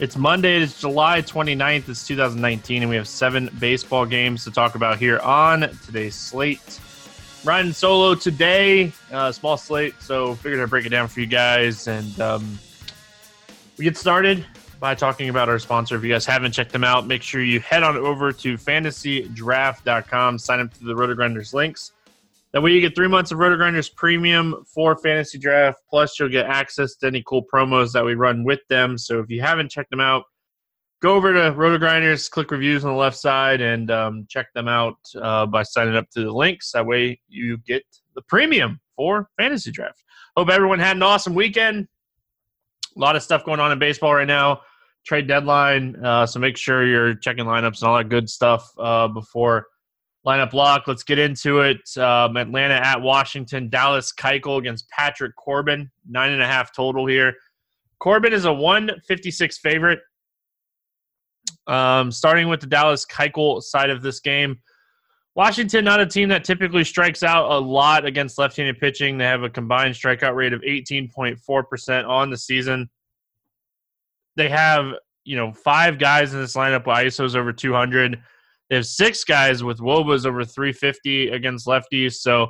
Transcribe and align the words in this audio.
It's 0.00 0.16
Monday, 0.16 0.60
it's 0.60 0.80
July 0.80 1.22
29th, 1.22 1.88
it's 1.88 2.04
2019, 2.04 2.82
and 2.82 2.90
we 2.90 2.96
have 2.96 3.06
seven 3.06 3.48
baseball 3.60 4.04
games 4.04 4.42
to 4.42 4.50
talk 4.50 4.74
about 4.74 4.98
here 4.98 5.20
on 5.20 5.70
today's 5.86 6.16
slate. 6.16 6.80
Riding 7.44 7.72
solo 7.72 8.16
today, 8.16 8.92
uh, 9.12 9.30
small 9.30 9.56
slate, 9.56 9.94
so 10.02 10.34
figured 10.34 10.60
I'd 10.60 10.68
break 10.68 10.84
it 10.84 10.88
down 10.88 11.06
for 11.06 11.20
you 11.20 11.26
guys. 11.26 11.86
And 11.86 12.20
um, 12.20 12.58
we 13.78 13.84
get 13.84 13.96
started 13.96 14.44
by 14.80 14.96
talking 14.96 15.28
about 15.28 15.48
our 15.48 15.60
sponsor. 15.60 15.94
If 15.94 16.02
you 16.02 16.12
guys 16.12 16.26
haven't 16.26 16.50
checked 16.50 16.72
them 16.72 16.82
out, 16.82 17.06
make 17.06 17.22
sure 17.22 17.40
you 17.40 17.60
head 17.60 17.84
on 17.84 17.96
over 17.96 18.32
to 18.32 18.58
fantasydraft.com, 18.58 20.38
sign 20.40 20.58
up 20.58 20.74
to 20.74 20.84
the 20.84 20.96
Roto 20.96 21.14
Grinders 21.14 21.54
links. 21.54 21.92
That 22.54 22.62
way, 22.62 22.70
you 22.70 22.80
get 22.80 22.94
three 22.94 23.08
months 23.08 23.32
of 23.32 23.38
Roto 23.38 23.56
Grinders 23.56 23.88
Premium 23.88 24.64
for 24.72 24.96
Fantasy 24.96 25.38
Draft. 25.38 25.80
Plus, 25.90 26.20
you'll 26.20 26.28
get 26.28 26.46
access 26.46 26.94
to 26.98 27.08
any 27.08 27.20
cool 27.26 27.44
promos 27.52 27.90
that 27.92 28.04
we 28.04 28.14
run 28.14 28.44
with 28.44 28.60
them. 28.68 28.96
So, 28.96 29.18
if 29.18 29.28
you 29.28 29.40
haven't 29.40 29.72
checked 29.72 29.90
them 29.90 29.98
out, 29.98 30.22
go 31.02 31.16
over 31.16 31.32
to 31.32 31.50
Roto 31.50 31.78
Grinders, 31.78 32.28
click 32.28 32.52
reviews 32.52 32.84
on 32.84 32.92
the 32.92 32.96
left 32.96 33.16
side, 33.16 33.60
and 33.60 33.90
um, 33.90 34.26
check 34.30 34.52
them 34.54 34.68
out 34.68 34.94
uh, 35.20 35.46
by 35.46 35.64
signing 35.64 35.96
up 35.96 36.08
to 36.10 36.22
the 36.22 36.30
links. 36.30 36.70
That 36.70 36.86
way, 36.86 37.20
you 37.26 37.58
get 37.58 37.82
the 38.14 38.22
premium 38.22 38.80
for 38.94 39.28
Fantasy 39.36 39.72
Draft. 39.72 40.04
Hope 40.36 40.48
everyone 40.48 40.78
had 40.78 40.94
an 40.94 41.02
awesome 41.02 41.34
weekend. 41.34 41.88
A 42.96 43.00
lot 43.00 43.16
of 43.16 43.24
stuff 43.24 43.44
going 43.44 43.58
on 43.58 43.72
in 43.72 43.80
baseball 43.80 44.14
right 44.14 44.28
now. 44.28 44.60
Trade 45.04 45.26
deadline. 45.26 45.96
Uh, 45.96 46.24
so, 46.24 46.38
make 46.38 46.56
sure 46.56 46.86
you're 46.86 47.16
checking 47.16 47.46
lineups 47.46 47.80
and 47.80 47.88
all 47.90 47.96
that 47.96 48.10
good 48.10 48.30
stuff 48.30 48.70
uh, 48.78 49.08
before 49.08 49.66
lineup 50.26 50.52
lock. 50.52 50.84
Let's 50.86 51.02
get 51.02 51.18
into 51.18 51.60
it. 51.60 51.96
Um, 51.98 52.36
Atlanta 52.36 52.74
at 52.74 53.00
Washington. 53.00 53.68
Dallas 53.68 54.12
Keuchel 54.12 54.58
against 54.58 54.88
Patrick 54.88 55.34
Corbin. 55.36 55.90
Nine 56.08 56.32
and 56.32 56.42
a 56.42 56.46
half 56.46 56.74
total 56.74 57.06
here. 57.06 57.34
Corbin 57.98 58.32
is 58.32 58.44
a 58.44 58.52
156 58.52 59.58
favorite. 59.58 60.00
Um, 61.66 62.10
starting 62.10 62.48
with 62.48 62.60
the 62.60 62.66
Dallas 62.66 63.06
Keuchel 63.06 63.62
side 63.62 63.90
of 63.90 64.02
this 64.02 64.20
game. 64.20 64.58
Washington, 65.34 65.84
not 65.84 66.00
a 66.00 66.06
team 66.06 66.28
that 66.28 66.44
typically 66.44 66.84
strikes 66.84 67.22
out 67.24 67.50
a 67.50 67.58
lot 67.58 68.04
against 68.04 68.38
left-handed 68.38 68.78
pitching. 68.78 69.18
They 69.18 69.24
have 69.24 69.42
a 69.42 69.50
combined 69.50 69.94
strikeout 69.94 70.36
rate 70.36 70.52
of 70.52 70.60
18.4% 70.60 72.08
on 72.08 72.30
the 72.30 72.36
season. 72.36 72.88
They 74.36 74.48
have, 74.48 74.92
you 75.24 75.36
know, 75.36 75.52
five 75.52 75.98
guys 75.98 76.34
in 76.34 76.40
this 76.40 76.54
lineup 76.54 76.86
with 76.86 76.96
ISOs 76.96 77.34
over 77.34 77.52
200. 77.52 78.22
They 78.70 78.76
have 78.76 78.86
six 78.86 79.24
guys 79.24 79.62
with 79.62 79.78
Wobas 79.78 80.26
over 80.26 80.44
350 80.44 81.28
against 81.28 81.66
lefties. 81.66 82.14
So 82.14 82.48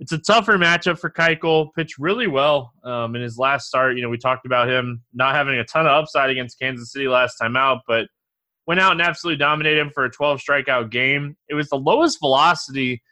it's 0.00 0.12
a 0.12 0.18
tougher 0.18 0.58
matchup 0.58 0.98
for 0.98 1.10
Keuchel. 1.10 1.68
Pitched 1.76 1.98
really 1.98 2.26
well 2.26 2.72
um, 2.82 3.14
in 3.14 3.22
his 3.22 3.38
last 3.38 3.68
start. 3.68 3.96
You 3.96 4.02
know, 4.02 4.08
we 4.08 4.18
talked 4.18 4.46
about 4.46 4.68
him 4.68 5.02
not 5.12 5.34
having 5.34 5.58
a 5.58 5.64
ton 5.64 5.86
of 5.86 5.92
upside 5.92 6.30
against 6.30 6.58
Kansas 6.58 6.92
City 6.92 7.06
last 7.06 7.36
time 7.36 7.56
out, 7.56 7.82
but 7.86 8.08
went 8.66 8.80
out 8.80 8.92
and 8.92 9.02
absolutely 9.02 9.38
dominated 9.38 9.80
him 9.80 9.90
for 9.94 10.04
a 10.04 10.10
12 10.10 10.40
strikeout 10.40 10.90
game. 10.90 11.36
It 11.48 11.54
was 11.54 11.68
the 11.68 11.76
lowest 11.76 12.18
velocity 12.18 13.02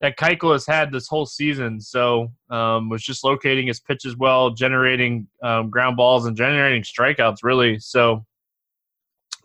that 0.00 0.16
Keuchel 0.16 0.52
has 0.52 0.66
had 0.66 0.90
this 0.90 1.08
whole 1.08 1.26
season. 1.26 1.78
So 1.78 2.32
um, 2.48 2.88
was 2.88 3.02
just 3.02 3.22
locating 3.22 3.66
his 3.66 3.80
pitches 3.80 4.16
well, 4.16 4.50
generating 4.50 5.28
um, 5.42 5.68
ground 5.68 5.98
balls 5.98 6.24
and 6.24 6.34
generating 6.34 6.82
strikeouts 6.82 7.38
really. 7.42 7.78
So 7.78 8.24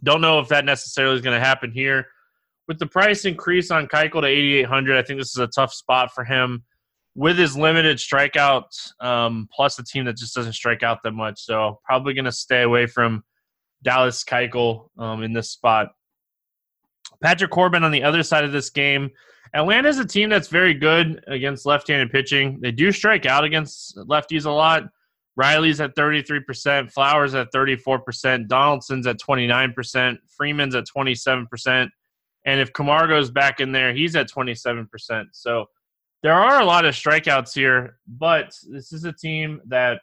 don't 0.03 0.21
know 0.21 0.39
if 0.39 0.47
that 0.47 0.63
necessarily 0.63 1.15
is 1.15 1.21
going 1.21 1.38
to 1.38 1.45
happen 1.45 1.71
here 1.71 2.07
with 2.67 2.79
the 2.79 2.87
price 2.87 3.25
increase 3.25 3.71
on 3.71 3.87
Keuchel 3.87 4.21
to 4.21 4.27
8,800, 4.27 4.97
I 4.97 5.03
think 5.03 5.19
this 5.19 5.31
is 5.31 5.37
a 5.37 5.47
tough 5.47 5.73
spot 5.73 6.13
for 6.13 6.23
him 6.23 6.63
with 7.15 7.37
his 7.37 7.57
limited 7.57 7.97
strikeouts, 7.97 8.91
um, 8.99 9.47
plus 9.53 9.79
a 9.79 9.83
team 9.83 10.05
that 10.05 10.17
just 10.17 10.35
doesn't 10.35 10.53
strike 10.53 10.83
out 10.83 10.99
that 11.03 11.11
much. 11.11 11.41
So 11.41 11.79
probably 11.85 12.13
going 12.13 12.25
to 12.25 12.31
stay 12.31 12.63
away 12.63 12.87
from 12.87 13.23
Dallas 13.83 14.23
Keuchel 14.23 14.89
um, 14.97 15.23
in 15.23 15.31
this 15.31 15.49
spot. 15.49 15.89
Patrick 17.21 17.51
Corbin 17.51 17.83
on 17.83 17.91
the 17.91 18.03
other 18.03 18.23
side 18.23 18.43
of 18.43 18.51
this 18.51 18.69
game. 18.69 19.09
Atlanta 19.53 19.87
is 19.87 19.99
a 19.99 20.05
team 20.05 20.29
that's 20.29 20.49
very 20.49 20.73
good 20.73 21.23
against 21.27 21.65
left-handed 21.65 22.11
pitching. 22.11 22.59
They 22.61 22.71
do 22.71 22.91
strike 22.91 23.25
out 23.25 23.45
against 23.45 23.95
lefties 23.97 24.45
a 24.45 24.51
lot. 24.51 24.83
Riley's 25.38 25.79
at 25.81 25.95
33%, 25.95 26.91
Flowers 26.91 27.33
at 27.35 27.51
34%, 27.53 28.47
Donaldson's 28.47 29.07
at 29.07 29.19
29%, 29.19 30.18
Freeman's 30.35 30.75
at 30.75 30.85
27%. 30.85 31.89
And 32.45 32.59
if 32.59 32.74
Camargo's 32.74 33.31
back 33.31 33.59
in 33.59 33.71
there, 33.71 33.94
he's 33.94 34.15
at 34.15 34.30
27%. 34.30 35.25
So 35.31 35.65
there 36.21 36.33
are 36.33 36.62
a 36.62 36.65
lot 36.65 36.86
of 36.86 36.94
strikeouts 36.94 37.53
here, 37.53 37.97
but 38.07 38.56
this 38.69 38.94
is 38.94 39.03
a 39.03 39.12
team 39.12 39.62
that, 39.68 40.01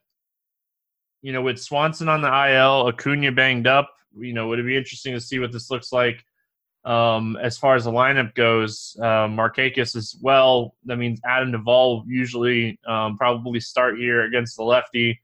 you 1.22 1.32
know, 1.32 1.42
with 1.42 1.60
Swanson 1.60 2.08
on 2.08 2.20
the 2.20 2.28
IL, 2.28 2.88
Acuna 2.88 3.32
banged 3.32 3.66
up, 3.66 3.90
you 4.16 4.32
know, 4.32 4.48
would 4.48 4.58
it 4.58 4.66
be 4.66 4.76
interesting 4.76 5.14
to 5.14 5.20
see 5.20 5.38
what 5.38 5.52
this 5.52 5.70
looks 5.70 5.92
like 5.92 6.24
um, 6.84 7.36
as 7.40 7.56
far 7.56 7.76
as 7.76 7.84
the 7.84 7.92
lineup 7.92 8.34
goes. 8.34 8.96
Um, 9.00 9.36
Markakis 9.36 9.94
as 9.96 10.16
well. 10.20 10.74
That 10.84 10.96
means 10.96 11.20
Adam 11.24 11.52
Duvall 11.52 12.04
usually 12.06 12.78
um, 12.86 13.16
probably 13.16 13.60
start 13.60 13.98
here 13.98 14.22
against 14.22 14.56
the 14.56 14.64
lefty. 14.64 15.20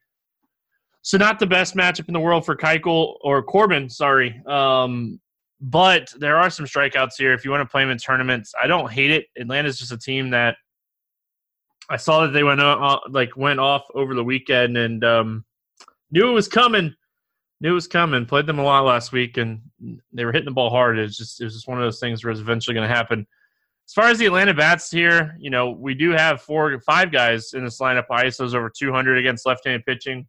So 1.03 1.17
not 1.17 1.39
the 1.39 1.47
best 1.47 1.75
matchup 1.75 2.09
in 2.09 2.15
the 2.15 2.21
world 2.21 2.45
for 2.45 2.57
Keuchel 2.57 3.17
or 3.23 3.43
Corbin, 3.43 3.89
sorry. 3.89 4.41
Um, 4.47 5.21
but 5.61 6.13
there 6.19 6.37
are 6.37 6.51
some 6.51 6.67
strikeouts 6.67 7.17
here. 7.19 7.33
If 7.33 7.45
you 7.45 7.51
want 7.51 7.63
to 7.63 7.71
play 7.71 7.83
them 7.83 7.91
in 7.91 7.99
tournaments, 7.99 8.55
I 8.61 8.67
don't 8.67 8.91
hate 8.91 9.11
it. 9.11 9.27
Atlanta's 9.39 9.79
just 9.79 9.93
a 9.93 9.99
team 9.99 10.31
that 10.31 10.57
I 11.91 11.97
saw 11.97 12.23
that 12.23 12.33
they 12.33 12.45
went 12.45 12.61
uh, 12.61 13.01
like 13.11 13.37
went 13.37 13.61
off 13.61 13.87
over 13.95 14.15
the 14.15 14.25
weekend 14.25 14.77
and 14.77 15.03
um, 15.05 15.45
knew 16.11 16.29
it 16.29 16.35
was 16.35 16.49
coming. 16.49 16.95
Knew 17.61 17.71
it 17.71 17.75
was 17.75 17.89
coming. 17.89 18.25
Played 18.25 18.47
them 18.47 18.61
a 18.61 18.63
lot 18.63 18.85
last 18.85 19.11
week, 19.11 19.37
and 19.37 19.61
they 20.13 20.25
were 20.25 20.33
hitting 20.33 20.45
the 20.45 20.53
ball 20.53 20.71
hard. 20.71 20.99
It 20.99 21.03
was 21.03 21.17
just 21.17 21.41
it 21.41 21.45
was 21.45 21.55
just 21.55 21.67
one 21.67 21.79
of 21.79 21.85
those 21.85 21.99
things 21.99 22.23
where 22.23 22.31
it's 22.31 22.41
eventually 22.41 22.75
going 22.75 22.89
to 22.89 22.95
happen. 22.95 23.27
As 23.89 23.95
far 23.95 24.09
as 24.09 24.19
the 24.19 24.27
Atlanta 24.27 24.53
bats 24.53 24.91
here, 24.91 25.35
you 25.41 25.49
know, 25.49 25.71
we 25.71 25.95
do 25.95 26.11
have 26.11 26.43
four, 26.43 26.79
five 26.83 27.11
guys 27.11 27.55
in 27.55 27.65
this 27.65 27.81
lineup. 27.81 28.05
ISO's 28.11 28.55
over 28.55 28.71
200 28.71 29.17
against 29.17 29.47
left-handed 29.47 29.87
pitching. 29.87 30.27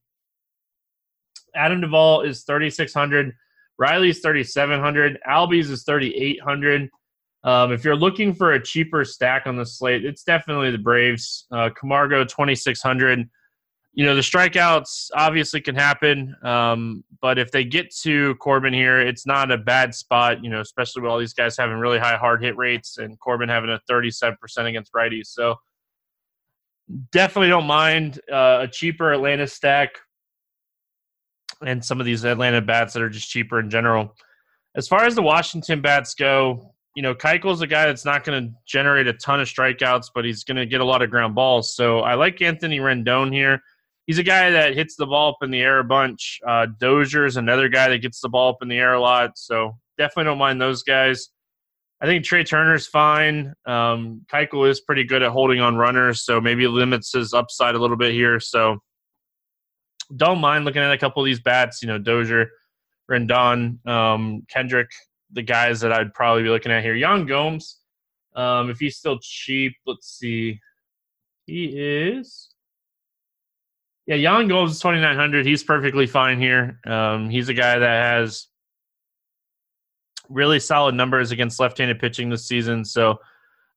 Adam 1.54 1.82
Duvall 1.82 2.22
is 2.22 2.44
3,600. 2.44 3.34
Riley's 3.80 4.20
3,700. 4.20 5.20
Albies 5.28 5.70
is 5.72 5.84
3,800. 5.84 6.90
Um, 7.46 7.72
if 7.72 7.86
you're 7.86 7.96
looking 7.96 8.34
for 8.34 8.54
a 8.54 8.64
cheaper 8.64 9.06
stack 9.06 9.48
on 9.48 9.56
the 9.56 9.66
slate, 9.66 10.04
it's 10.04 10.24
definitely 10.24 10.72
the 10.72 10.78
Braves. 10.78 11.48
Uh, 11.52 11.70
Camargo 11.70 12.26
2600. 12.26 13.30
You 13.94 14.06
know 14.06 14.16
the 14.16 14.22
strikeouts 14.22 15.10
obviously 15.16 15.60
can 15.62 15.76
happen, 15.76 16.36
um, 16.44 17.04
but 17.22 17.40
if 17.40 17.52
they 17.52 17.64
get 17.64 17.94
to 18.02 18.36
Corbin 18.36 18.74
here, 18.74 19.02
it's 19.02 19.26
not 19.26 19.52
a 19.52 19.58
bad 19.58 19.96
spot. 19.96 20.44
You 20.44 20.50
know, 20.50 20.62
especially 20.62 21.02
with 21.02 21.12
all 21.12 21.18
these 21.18 21.34
guys 21.34 21.58
having 21.58 21.78
really 21.78 21.98
high 21.98 22.16
hard 22.16 22.42
hit 22.44 22.56
rates 22.56 22.98
and 22.98 23.20
Corbin 23.20 23.50
having 23.50 23.70
a 23.72 23.80
37% 23.92 24.38
against 24.68 24.94
righties. 24.94 25.28
So 25.28 25.56
definitely 27.12 27.50
don't 27.50 27.66
mind 27.66 28.22
uh, 28.32 28.60
a 28.62 28.68
cheaper 28.68 29.12
Atlanta 29.12 29.48
stack 29.48 29.90
and 31.66 31.84
some 31.84 32.00
of 32.00 32.06
these 32.06 32.24
Atlanta 32.24 32.62
bats 32.62 32.94
that 32.94 33.02
are 33.02 33.10
just 33.10 33.30
cheaper 33.30 33.60
in 33.60 33.70
general. 33.70 34.16
As 34.76 34.88
far 34.88 35.06
as 35.06 35.16
the 35.16 35.22
Washington 35.22 35.82
bats 35.82 36.14
go, 36.14 36.74
you 36.96 37.04
know, 37.04 37.14
Keuchel's 37.14 37.62
a 37.62 37.68
guy 37.68 37.86
that's 37.86 38.06
not 38.06 38.24
going 38.24 38.44
to 38.44 38.54
generate 38.66 39.08
a 39.08 39.14
ton 39.14 39.42
of 39.42 39.48
strikeouts, 39.48 40.08
but 40.14 40.26
he's 40.26 40.44
going 40.44 40.58
to 40.58 40.66
get 40.66 40.82
a 40.82 40.86
lot 40.86 41.02
of 41.02 41.10
ground 41.10 41.36
balls. 41.36 41.76
So 41.76 42.00
I 42.00 42.16
like 42.16 42.42
Anthony 42.42 42.80
Rendon 42.80 43.34
here. 43.34 43.62
He's 44.06 44.18
a 44.18 44.24
guy 44.24 44.50
that 44.50 44.74
hits 44.74 44.96
the 44.96 45.06
ball 45.06 45.32
up 45.32 45.38
in 45.44 45.52
the 45.52 45.62
air 45.62 45.80
a 45.80 45.84
bunch. 45.84 46.40
Uh, 46.48 46.68
Dozier 46.80 47.26
is 47.26 47.38
another 47.38 47.70
guy 47.70 47.90
that 47.90 48.00
gets 48.00 48.22
the 48.22 48.30
ball 48.30 48.50
up 48.50 48.58
in 48.62 48.68
the 48.68 48.78
air 48.78 48.94
a 48.94 49.00
lot. 49.00 49.38
So 49.38 49.78
definitely 49.98 50.26
don't 50.26 50.40
mind 50.40 50.60
those 50.60 50.82
guys. 50.84 51.30
I 52.02 52.06
think 52.06 52.24
Trea 52.24 52.44
Turner's 52.44 52.88
fine. 52.88 53.54
Um, 53.66 54.26
Keuchel 54.32 54.70
is 54.70 54.82
pretty 54.82 55.04
good 55.04 55.22
at 55.22 55.32
holding 55.32 55.60
on 55.60 55.76
runners, 55.76 56.24
so 56.24 56.40
maybe 56.40 56.66
limits 56.66 57.12
his 57.12 57.34
upside 57.34 57.76
a 57.76 57.80
little 57.80 57.98
bit 57.98 58.14
here. 58.14 58.40
So 58.40 58.80
don't 60.16 60.40
mind 60.40 60.66
looking 60.66 60.82
at 60.82 60.92
a 60.92 60.98
couple 60.98 61.22
of 61.22 61.26
these 61.26 61.40
bats. 61.40 61.82
You 61.82 61.88
know, 61.88 61.98
Dozier, 61.98 62.50
Rendon, 63.10 63.86
um, 63.88 64.46
Kendrick, 64.50 64.90
the 65.32 65.42
guys 65.42 65.80
that 65.82 65.92
I'd 65.92 66.14
probably 66.14 66.44
be 66.44 66.50
looking 66.50 66.72
at 66.72 66.84
here. 66.84 66.96
Yan 66.96 67.26
Gomes, 67.26 67.78
um, 68.36 68.70
if 68.70 68.80
he's 68.80 68.98
still 68.98 69.20
cheap, 69.22 69.74
let's 69.86 70.08
see. 70.18 70.60
He 71.46 71.66
is. 71.66 72.50
Yeah, 74.06 74.16
Yan 74.16 74.48
Gomes 74.48 74.72
is 74.72 74.80
2,900. 74.80 75.46
He's 75.46 75.64
perfectly 75.64 76.08
fine 76.08 76.40
here. 76.40 76.80
Um, 76.86 77.30
he's 77.30 77.50
a 77.50 77.54
guy 77.54 77.78
that 77.78 78.16
has 78.18 78.48
really 80.30 80.60
solid 80.60 80.96
numbers 80.96 81.32
against 81.32 81.60
left 81.60 81.78
handed 81.78 82.00
pitching 82.00 82.30
this 82.30 82.48
season. 82.48 82.86
So 82.86 83.20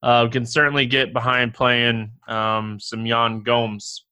uh, 0.01 0.27
can 0.27 0.45
certainly 0.45 0.85
get 0.85 1.13
behind 1.13 1.53
playing 1.53 2.11
um, 2.27 2.79
some 2.79 3.05
Yan 3.05 3.41
Gomes. 3.41 4.05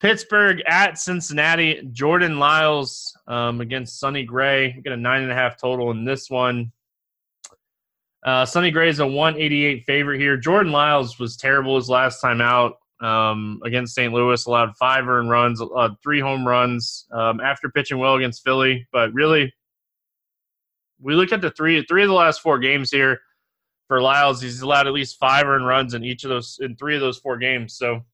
Pittsburgh 0.00 0.62
at 0.66 0.98
Cincinnati. 0.98 1.88
Jordan 1.92 2.38
Lyles 2.38 3.16
um, 3.26 3.60
against 3.60 3.98
Sonny 3.98 4.24
Gray. 4.24 4.74
We 4.76 4.82
got 4.82 4.92
a 4.92 4.96
nine 4.96 5.22
and 5.22 5.32
a 5.32 5.34
half 5.34 5.58
total 5.58 5.90
in 5.90 6.04
this 6.04 6.28
one. 6.28 6.72
Uh, 8.24 8.44
Sonny 8.44 8.70
Gray 8.70 8.88
is 8.88 8.98
a 8.98 9.06
188 9.06 9.84
favorite 9.86 10.20
here. 10.20 10.36
Jordan 10.36 10.72
Lyles 10.72 11.18
was 11.18 11.36
terrible 11.36 11.76
his 11.76 11.88
last 11.88 12.20
time 12.20 12.40
out 12.40 12.74
um, 13.00 13.60
against 13.64 13.94
St. 13.94 14.12
Louis. 14.12 14.44
Allowed 14.46 14.76
five 14.76 15.06
earned 15.08 15.30
runs, 15.30 15.62
three 16.02 16.20
home 16.20 16.46
runs 16.46 17.06
um, 17.12 17.40
after 17.40 17.70
pitching 17.70 17.98
well 17.98 18.16
against 18.16 18.44
Philly. 18.44 18.86
But 18.92 19.12
really, 19.12 19.52
we 21.00 21.14
look 21.14 21.32
at 21.32 21.40
the 21.40 21.50
three 21.52 21.84
three 21.86 22.02
of 22.02 22.08
the 22.08 22.14
last 22.14 22.40
four 22.40 22.58
games 22.58 22.90
here 22.90 23.20
for 23.88 24.02
Lyles. 24.02 24.42
He's 24.42 24.60
allowed 24.60 24.86
at 24.86 24.92
least 24.92 25.18
five 25.18 25.46
earned 25.46 25.66
runs 25.66 25.94
in 25.94 26.04
each 26.04 26.24
of 26.24 26.30
those 26.30 26.58
in 26.60 26.76
three 26.76 26.94
of 26.94 27.00
those 27.00 27.18
four 27.18 27.36
games. 27.36 27.76
So 27.76 28.04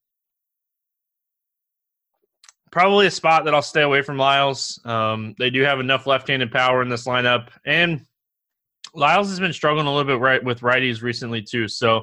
probably 2.72 3.06
a 3.06 3.10
spot 3.10 3.44
that 3.44 3.54
I'll 3.54 3.62
stay 3.62 3.82
away 3.82 4.02
from 4.02 4.16
Lyles. 4.16 4.80
Um, 4.84 5.36
they 5.38 5.50
do 5.50 5.62
have 5.62 5.78
enough 5.78 6.06
left-handed 6.06 6.50
power 6.50 6.82
in 6.82 6.88
this 6.88 7.06
lineup, 7.06 7.50
and 7.64 8.04
Lyles 8.94 9.28
has 9.28 9.38
been 9.38 9.52
struggling 9.52 9.86
a 9.86 9.94
little 9.94 10.10
bit 10.10 10.20
right 10.20 10.42
with 10.42 10.60
righties 10.60 11.02
recently 11.02 11.42
too. 11.42 11.68
So 11.68 12.02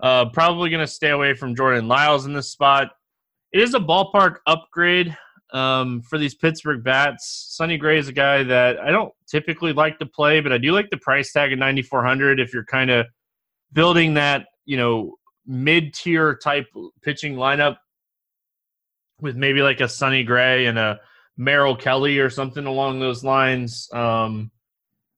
uh, 0.00 0.26
probably 0.26 0.68
going 0.68 0.84
to 0.84 0.92
stay 0.92 1.10
away 1.10 1.34
from 1.34 1.56
Jordan 1.56 1.88
Lyles 1.88 2.26
in 2.26 2.34
this 2.34 2.50
spot. 2.50 2.90
It 3.52 3.62
is 3.62 3.74
a 3.74 3.80
ballpark 3.80 4.36
upgrade 4.46 5.16
um, 5.52 6.02
for 6.02 6.18
these 6.18 6.34
Pittsburgh 6.34 6.82
bats. 6.82 7.46
Sonny 7.50 7.78
Gray 7.78 7.98
is 7.98 8.08
a 8.08 8.12
guy 8.12 8.42
that 8.42 8.78
I 8.80 8.90
don't 8.90 9.12
typically 9.28 9.72
like 9.72 9.98
to 10.00 10.06
play, 10.06 10.40
but 10.40 10.52
I 10.52 10.58
do 10.58 10.72
like 10.72 10.90
the 10.90 10.98
price 10.98 11.32
tag 11.32 11.52
of 11.52 11.58
9400 11.58 12.40
if 12.40 12.52
you're 12.52 12.64
kind 12.64 12.90
of 12.90 13.06
building 13.72 14.14
that, 14.14 14.46
you 14.64 14.76
know, 14.76 15.14
mid-tier 15.46 16.36
type 16.36 16.66
pitching 17.02 17.36
lineup 17.36 17.76
with 19.24 19.36
maybe 19.36 19.62
like 19.62 19.80
a 19.80 19.88
Sonny 19.88 20.22
Gray 20.22 20.66
and 20.66 20.78
a 20.78 21.00
Merrill 21.38 21.74
Kelly 21.74 22.18
or 22.18 22.28
something 22.28 22.66
along 22.66 23.00
those 23.00 23.24
lines. 23.24 23.88
Um, 23.92 24.50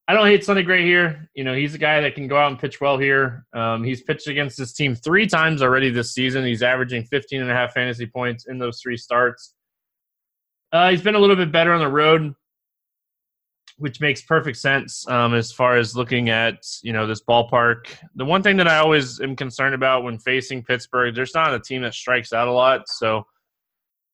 I 0.07 0.15
don't 0.15 0.29
hate 0.29 0.45
Sonny 0.45 0.63
Gray 0.63 0.85
here. 0.85 1.29
You 1.35 1.43
know, 1.43 1.53
he's 1.53 1.75
a 1.75 1.79
guy 1.79 2.01
that 2.01 2.15
can 2.15 2.29
go 2.29 2.39
out 2.39 2.53
and 2.53 2.59
pitch 2.59 2.81
well 2.81 2.97
here. 2.97 3.45
Um, 3.53 3.83
he's 3.83 4.03
pitched 4.03 4.29
against 4.29 4.57
this 4.57 4.73
team 4.73 4.95
three 4.95 5.27
times 5.27 5.61
already 5.61 5.91
this 5.91 6.15
season. 6.15 6.45
He's 6.45 6.63
averaging 6.63 7.05
15 7.07 7.43
and 7.43 7.51
a 7.51 7.55
half 7.55 7.73
fantasy 7.73 8.07
points 8.07 8.47
in 8.47 8.59
those 8.59 8.81
three 8.81 8.97
starts. 8.97 9.55
Uh, 10.71 10.91
he's 10.91 11.03
been 11.03 11.17
a 11.17 11.19
little 11.19 11.35
bit 11.35 11.51
better 11.51 11.73
on 11.73 11.81
the 11.81 11.89
road, 11.89 12.33
which 13.79 14.01
makes 14.01 14.23
perfect 14.23 14.59
sense 14.59 15.07
um, 15.09 15.35
as 15.35 15.51
far 15.51 15.77
as 15.77 15.97
looking 15.97 16.31
at 16.31 16.65
you 16.83 16.93
know 16.93 17.09
this 17.09 17.23
ballpark. 17.29 17.87
The 18.15 18.25
one 18.25 18.45
thing 18.45 18.57
that 18.59 18.69
I 18.69 18.79
always 18.79 19.21
am 19.21 19.35
concerned 19.35 19.75
about 19.75 20.05
when 20.05 20.19
facing 20.19 20.63
Pittsburgh, 20.63 21.13
there's 21.13 21.35
not 21.35 21.55
a 21.55 21.59
team 21.59 21.83
that 21.83 21.95
strikes 21.95 22.33
out 22.33 22.47
a 22.47 22.53
lot, 22.53 22.89
so 22.89 23.27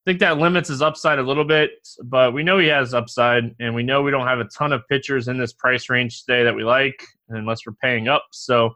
think 0.05 0.19
that 0.21 0.39
limits 0.39 0.69
his 0.69 0.83
upside 0.83 1.19
a 1.19 1.23
little 1.23 1.45
bit, 1.45 1.71
but 2.05 2.35
we 2.35 2.43
know 2.43 2.59
he 2.59 2.67
has 2.69 2.95
upside, 2.95 3.55
and 3.61 3.75
we 3.75 3.83
know 3.83 4.03
we 4.03 4.11
don't 4.11 4.27
have 4.27 4.41
a 4.41 4.45
ton 4.45 4.73
of 4.73 4.87
pitchers 4.89 5.29
in 5.29 5.39
this 5.39 5.53
price 5.53 5.89
range 5.89 6.25
today 6.25 6.45
that 6.45 6.55
we 6.55 6.65
like, 6.65 7.03
unless 7.29 7.67
we're 7.67 7.75
paying 7.75 8.09
up. 8.09 8.25
So 8.33 8.75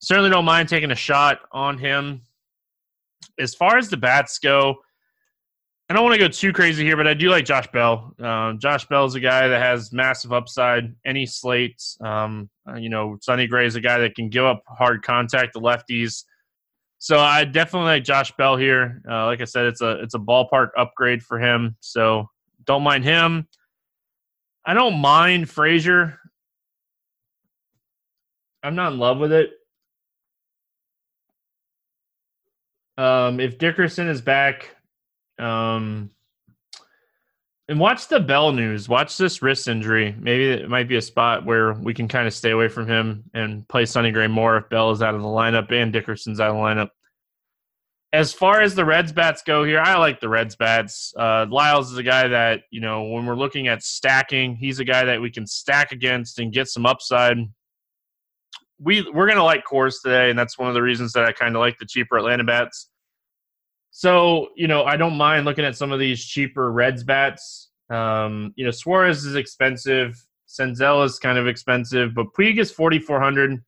certainly 0.00 0.30
don't 0.30 0.44
mind 0.44 0.68
taking 0.68 0.90
a 0.90 0.96
shot 0.96 1.40
on 1.52 1.78
him. 1.78 2.22
As 3.38 3.54
far 3.54 3.78
as 3.78 3.88
the 3.88 3.96
bats 3.96 4.38
go, 4.38 4.76
I 5.90 5.94
don't 5.94 6.04
want 6.04 6.14
to 6.14 6.18
go 6.18 6.28
too 6.28 6.52
crazy 6.52 6.84
here, 6.84 6.98
but 6.98 7.06
I 7.06 7.14
do 7.14 7.30
like 7.30 7.46
Josh 7.46 7.66
Bell. 7.72 8.12
Um, 8.20 8.58
Josh 8.58 8.86
Bell 8.88 9.06
is 9.06 9.14
a 9.14 9.20
guy 9.20 9.48
that 9.48 9.62
has 9.62 9.90
massive 9.90 10.34
upside. 10.34 10.94
Any 11.06 11.24
slate, 11.24 11.82
um, 12.02 12.50
you 12.76 12.90
know, 12.90 13.16
Sonny 13.22 13.46
Gray 13.46 13.64
is 13.64 13.74
a 13.74 13.80
guy 13.80 13.96
that 13.98 14.14
can 14.14 14.28
give 14.28 14.44
up 14.44 14.62
hard 14.68 15.02
contact 15.02 15.54
to 15.54 15.60
lefties. 15.60 16.24
So 16.98 17.18
I 17.18 17.44
definitely 17.44 17.86
like 17.88 18.04
Josh 18.04 18.32
Bell 18.32 18.56
here. 18.56 19.00
Uh, 19.08 19.26
like 19.26 19.40
I 19.40 19.44
said, 19.44 19.66
it's 19.66 19.80
a 19.80 20.00
it's 20.02 20.14
a 20.14 20.18
ballpark 20.18 20.70
upgrade 20.76 21.22
for 21.22 21.38
him. 21.38 21.76
So 21.80 22.28
don't 22.64 22.82
mind 22.82 23.04
him. 23.04 23.46
I 24.66 24.74
don't 24.74 24.98
mind 24.98 25.48
Frazier. 25.48 26.18
I'm 28.62 28.74
not 28.74 28.92
in 28.92 28.98
love 28.98 29.18
with 29.18 29.32
it. 29.32 29.52
Um, 32.98 33.38
if 33.38 33.58
Dickerson 33.58 34.08
is 34.08 34.20
back, 34.20 34.74
um, 35.38 36.10
and 37.68 37.78
watch 37.78 38.08
the 38.08 38.18
Bell 38.18 38.52
news. 38.52 38.88
Watch 38.88 39.18
this 39.18 39.42
wrist 39.42 39.68
injury. 39.68 40.14
Maybe 40.18 40.48
it 40.48 40.70
might 40.70 40.88
be 40.88 40.96
a 40.96 41.02
spot 41.02 41.44
where 41.44 41.74
we 41.74 41.92
can 41.92 42.08
kind 42.08 42.26
of 42.26 42.32
stay 42.32 42.50
away 42.50 42.68
from 42.68 42.88
him 42.88 43.24
and 43.34 43.68
play 43.68 43.84
Sonny 43.84 44.10
Gray 44.10 44.26
more 44.26 44.56
if 44.56 44.68
Bell 44.70 44.90
is 44.90 45.02
out 45.02 45.14
of 45.14 45.20
the 45.20 45.28
lineup 45.28 45.70
and 45.70 45.92
Dickerson's 45.92 46.40
out 46.40 46.50
of 46.50 46.56
the 46.56 46.62
lineup. 46.62 46.90
As 48.10 48.32
far 48.32 48.62
as 48.62 48.74
the 48.74 48.86
Reds 48.86 49.12
bats 49.12 49.42
go 49.42 49.64
here, 49.64 49.80
I 49.80 49.98
like 49.98 50.18
the 50.18 50.30
Reds 50.30 50.56
bats. 50.56 51.12
Uh, 51.14 51.44
Lyles 51.50 51.92
is 51.92 51.98
a 51.98 52.02
guy 52.02 52.26
that, 52.28 52.62
you 52.70 52.80
know, 52.80 53.04
when 53.04 53.26
we're 53.26 53.34
looking 53.34 53.68
at 53.68 53.82
stacking, 53.82 54.56
he's 54.56 54.80
a 54.80 54.84
guy 54.84 55.04
that 55.04 55.20
we 55.20 55.30
can 55.30 55.46
stack 55.46 55.92
against 55.92 56.38
and 56.38 56.50
get 56.50 56.68
some 56.68 56.86
upside. 56.86 57.36
We, 58.80 59.02
we're 59.02 59.26
going 59.26 59.36
to 59.36 59.44
like 59.44 59.66
Coors 59.66 59.96
today, 60.02 60.30
and 60.30 60.38
that's 60.38 60.58
one 60.58 60.68
of 60.68 60.74
the 60.74 60.80
reasons 60.80 61.12
that 61.12 61.26
I 61.26 61.32
kind 61.32 61.54
of 61.54 61.60
like 61.60 61.76
the 61.76 61.84
cheaper 61.84 62.16
Atlanta 62.16 62.44
bats 62.44 62.87
so, 63.90 64.48
you 64.56 64.68
know, 64.68 64.84
I 64.84 64.96
don't 64.96 65.16
mind 65.16 65.44
looking 65.44 65.64
at 65.64 65.76
some 65.76 65.92
of 65.92 65.98
these 65.98 66.24
cheaper 66.24 66.70
Reds 66.70 67.02
bats. 67.04 67.70
Um, 67.90 68.52
you 68.56 68.64
know, 68.64 68.70
Suarez 68.70 69.24
is 69.24 69.34
expensive. 69.34 70.22
Senzel 70.48 71.04
is 71.04 71.18
kind 71.18 71.38
of 71.38 71.46
expensive, 71.46 72.14
but 72.14 72.26
Puig 72.38 72.58
is 72.58 72.70
4,400. 72.70 73.62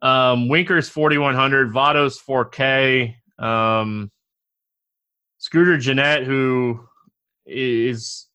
Um, 0.00 0.48
Winker's 0.48 0.88
4,100. 0.88 1.72
Votto's 1.72 2.20
4K. 2.20 3.14
Um, 3.38 4.10
Scooter 5.38 5.76
Gennett, 5.76 6.24
who 6.24 6.80
is 7.46 8.27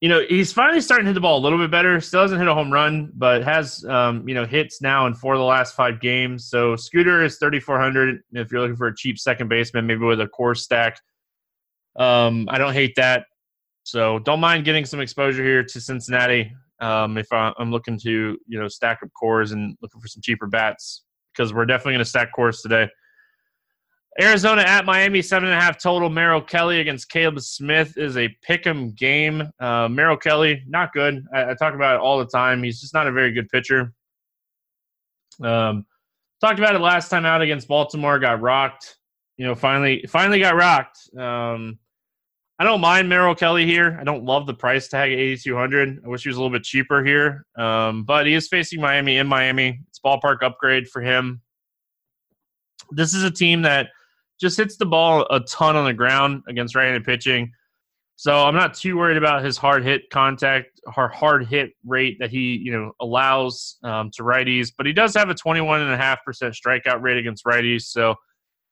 you 0.00 0.08
know, 0.08 0.24
he's 0.26 0.50
finally 0.50 0.80
starting 0.80 1.04
to 1.04 1.10
hit 1.10 1.14
the 1.14 1.20
ball 1.20 1.38
a 1.38 1.42
little 1.42 1.58
bit 1.58 1.70
better. 1.70 2.00
Still 2.00 2.22
hasn't 2.22 2.40
hit 2.40 2.48
a 2.48 2.54
home 2.54 2.72
run, 2.72 3.12
but 3.14 3.44
has 3.44 3.84
um, 3.84 4.26
you 4.26 4.34
know 4.34 4.46
hits 4.46 4.80
now 4.80 5.06
in 5.06 5.14
four 5.14 5.34
of 5.34 5.38
the 5.38 5.44
last 5.44 5.76
five 5.76 6.00
games. 6.00 6.46
So 6.46 6.74
Scooter 6.74 7.22
is 7.22 7.36
thirty 7.36 7.60
four 7.60 7.78
hundred. 7.78 8.22
If 8.32 8.50
you're 8.50 8.62
looking 8.62 8.76
for 8.76 8.86
a 8.86 8.96
cheap 8.96 9.18
second 9.18 9.48
baseman, 9.48 9.86
maybe 9.86 10.04
with 10.04 10.20
a 10.20 10.26
core 10.26 10.54
stack, 10.54 10.98
um, 11.96 12.48
I 12.50 12.56
don't 12.56 12.72
hate 12.72 12.94
that. 12.96 13.26
So 13.82 14.18
don't 14.20 14.40
mind 14.40 14.64
getting 14.64 14.86
some 14.86 15.00
exposure 15.00 15.44
here 15.44 15.62
to 15.62 15.80
Cincinnati. 15.80 16.52
Um, 16.80 17.18
if 17.18 17.30
I'm 17.30 17.70
looking 17.70 17.98
to 17.98 18.38
you 18.46 18.58
know 18.58 18.68
stack 18.68 19.00
up 19.02 19.10
Coors 19.22 19.52
and 19.52 19.76
looking 19.82 20.00
for 20.00 20.08
some 20.08 20.22
cheaper 20.22 20.46
bats 20.46 21.04
because 21.34 21.52
we're 21.52 21.66
definitely 21.66 21.92
going 21.92 22.04
to 22.04 22.08
stack 22.08 22.30
Coors 22.34 22.62
today. 22.62 22.88
Arizona 24.18 24.62
at 24.62 24.84
Miami, 24.84 25.22
seven 25.22 25.48
and 25.48 25.56
a 25.56 25.60
half 25.60 25.80
total. 25.80 26.10
Merrill 26.10 26.42
Kelly 26.42 26.80
against 26.80 27.08
Caleb 27.10 27.40
Smith 27.40 27.96
is 27.96 28.16
a 28.16 28.34
pick'em 28.46 28.94
game. 28.96 29.48
Uh, 29.60 29.88
Merrill 29.88 30.16
Kelly, 30.16 30.64
not 30.66 30.92
good. 30.92 31.24
I, 31.32 31.50
I, 31.50 31.54
talk 31.54 31.74
about 31.74 31.96
it 31.96 32.00
all 32.00 32.18
the 32.18 32.26
time. 32.26 32.62
He's 32.62 32.80
just 32.80 32.92
not 32.92 33.06
a 33.06 33.12
very 33.12 33.32
good 33.32 33.48
pitcher. 33.48 33.92
Um, 35.42 35.86
talked 36.40 36.58
about 36.58 36.74
it 36.74 36.80
last 36.80 37.08
time 37.08 37.24
out 37.24 37.40
against 37.40 37.68
Baltimore. 37.68 38.18
Got 38.18 38.40
rocked. 38.40 38.96
You 39.36 39.46
know, 39.46 39.54
finally, 39.54 40.04
finally 40.08 40.40
got 40.40 40.56
rocked. 40.56 40.98
Um, 41.16 41.78
I 42.58 42.64
don't 42.64 42.82
mind 42.82 43.08
Merrill 43.08 43.34
Kelly 43.34 43.64
here. 43.64 43.96
I 43.98 44.04
don't 44.04 44.24
love 44.24 44.46
the 44.46 44.52
price 44.52 44.88
tag 44.88 45.12
at 45.12 45.18
8,200. 45.18 46.02
I 46.04 46.08
wish 46.08 46.24
he 46.24 46.28
was 46.28 46.36
a 46.36 46.40
little 46.42 46.54
bit 46.54 46.64
cheaper 46.64 47.02
here. 47.02 47.46
Um, 47.56 48.04
but 48.04 48.26
he 48.26 48.34
is 48.34 48.48
facing 48.48 48.82
Miami 48.82 49.16
in 49.16 49.26
Miami. 49.26 49.80
It's 49.88 49.98
ballpark 49.98 50.42
upgrade 50.42 50.88
for 50.88 51.00
him. 51.00 51.40
This 52.90 53.14
is 53.14 53.22
a 53.22 53.30
team 53.30 53.62
that 53.62 53.88
just 54.40 54.56
hits 54.56 54.76
the 54.76 54.86
ball 54.86 55.26
a 55.30 55.40
ton 55.40 55.76
on 55.76 55.84
the 55.84 55.92
ground 55.92 56.42
against 56.48 56.74
right-handed 56.74 57.04
pitching. 57.04 57.52
So 58.16 58.36
I'm 58.36 58.54
not 58.54 58.74
too 58.74 58.96
worried 58.96 59.16
about 59.16 59.44
his 59.44 59.56
hard 59.56 59.82
hit 59.82 60.10
contact, 60.10 60.80
or 60.96 61.08
hard 61.08 61.46
hit 61.46 61.70
rate 61.86 62.18
that 62.20 62.30
he 62.30 62.60
you 62.62 62.72
know 62.72 62.92
allows 63.00 63.78
um, 63.82 64.10
to 64.14 64.22
righties. 64.22 64.70
But 64.76 64.86
he 64.86 64.92
does 64.92 65.14
have 65.14 65.30
a 65.30 65.34
21.5% 65.34 66.18
strikeout 66.28 67.00
rate 67.00 67.16
against 67.16 67.44
righties. 67.44 67.82
So 67.82 68.14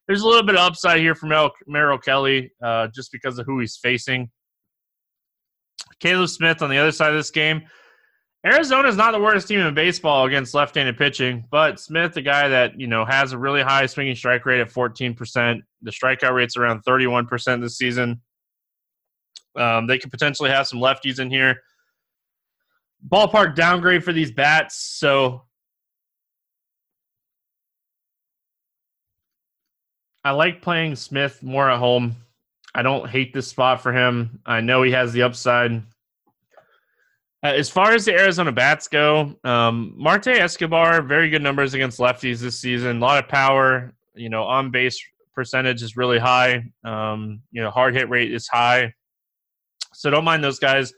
there's 0.07 0.23
a 0.23 0.29
little 0.29 0.43
bit 0.43 0.57
of 0.57 0.61
upside 0.61 1.01
here 1.01 1.15
from 1.15 1.33
Merrill 1.67 1.99
Kelly 1.99 2.51
uh, 2.63 2.89
just 2.95 3.13
because 3.13 3.39
of 3.39 3.47
who 3.47 3.61
he's 3.61 3.77
facing. 3.77 4.31
Caleb 6.01 6.29
Smith 6.29 6.63
on 6.63 6.71
the 6.71 6.79
other 6.79 6.93
side 6.93 7.11
of 7.11 7.19
this 7.19 7.31
game 7.31 7.63
Arizona 8.47 8.88
is 8.88 8.97
not 8.97 9.12
the 9.12 9.21
worst 9.21 9.49
team 9.49 9.59
in 9.61 9.75
baseball 9.75 10.26
against 10.26 10.54
left-handed 10.54 10.97
pitching, 10.97 11.45
but 11.50 11.80
Smith, 11.80 12.14
the 12.14 12.23
guy 12.23 12.47
that 12.49 12.78
you 12.78 12.87
know 12.87 13.04
has 13.04 13.33
a 13.33 13.38
really 13.38 13.62
high 13.62 13.87
swinging 13.87 14.14
strike 14.14 14.47
rate 14.47 14.61
at 14.61 14.71
14%. 14.71 15.61
The 15.83 15.90
strikeout 15.90 16.35
rate's 16.35 16.57
around 16.57 16.85
31% 16.85 17.61
this 17.61 17.76
season. 17.76 18.21
Um, 19.57 19.88
they 19.88 19.99
could 19.99 20.12
potentially 20.12 20.50
have 20.50 20.68
some 20.68 20.78
lefties 20.78 21.18
in 21.18 21.30
here. 21.30 21.62
Ballpark 23.09 23.57
downgrade 23.57 24.04
for 24.04 24.12
these 24.12 24.30
bats, 24.30 24.76
so 24.76 25.42
I 30.25 30.30
like 30.30 30.62
playing 30.62 30.95
Smith 30.95 31.42
more 31.42 31.68
at 31.71 31.78
home. 31.78 32.16
I 32.75 32.83
don't 32.83 33.09
hate 33.09 33.33
this 33.33 33.49
spot 33.49 33.80
for 33.80 33.92
him. 33.92 34.40
I 34.47 34.61
know 34.61 34.83
he 34.83 34.92
has 34.92 35.12
the 35.12 35.23
upside. 35.23 35.83
Uh, 37.45 37.49
as 37.49 37.68
far 37.68 37.92
as 37.92 38.04
the 38.04 38.12
Arizona 38.12 38.50
bats 38.50 38.88
go, 38.88 39.37
um, 39.45 39.95
Marte 39.97 40.28
Escobar, 40.28 41.02
very 41.02 41.30
good 41.30 41.42
numbers 41.42 41.73
against 41.73 42.00
lefties 42.00 42.40
this 42.40 42.59
season. 42.59 42.97
A 42.97 43.00
lot 43.00 43.23
of 43.23 43.28
power. 43.28 43.92
You 44.14 44.28
know, 44.28 44.42
on 44.42 44.73
base 44.73 45.00
percentage 45.35 45.83
is 45.83 45.97
really 45.97 46.18
high. 46.18 46.64
Um, 46.83 47.40
you 47.52 47.62
know, 47.62 47.71
hard 47.71 47.95
hit 47.95 48.09
rate 48.09 48.33
is 48.33 48.49
high. 48.49 48.92
So 49.95 50.11
don't 50.11 50.25
mind 50.25 50.42
those 50.42 50.59
guys. 50.59 50.92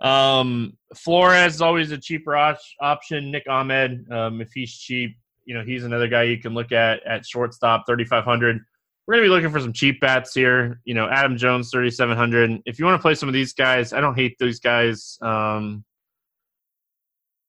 Um, 0.00 0.76
Flores 0.96 1.54
is 1.54 1.62
always 1.62 1.92
a 1.92 1.98
cheaper 1.98 2.34
op- 2.34 2.58
option. 2.80 3.30
Nick 3.30 3.44
Ahmed, 3.48 4.10
um, 4.10 4.40
if 4.40 4.50
he's 4.52 4.76
cheap, 4.76 5.16
you 5.44 5.54
know, 5.54 5.62
he's 5.62 5.84
another 5.84 6.08
guy 6.08 6.24
you 6.24 6.38
can 6.38 6.54
look 6.54 6.72
at 6.72 7.06
at 7.06 7.24
shortstop, 7.24 7.84
3,500 7.86 8.60
we're 9.12 9.18
going 9.18 9.28
to 9.28 9.34
be 9.34 9.34
looking 9.34 9.52
for 9.52 9.60
some 9.60 9.74
cheap 9.74 10.00
bats 10.00 10.32
here. 10.32 10.80
You 10.86 10.94
know, 10.94 11.06
Adam 11.06 11.36
Jones, 11.36 11.70
3,700. 11.70 12.62
If 12.64 12.78
you 12.78 12.86
want 12.86 12.98
to 12.98 13.02
play 13.02 13.14
some 13.14 13.28
of 13.28 13.34
these 13.34 13.52
guys, 13.52 13.92
I 13.92 14.00
don't 14.00 14.14
hate 14.14 14.38
these 14.38 14.58
guys. 14.58 15.18
Um, 15.20 15.84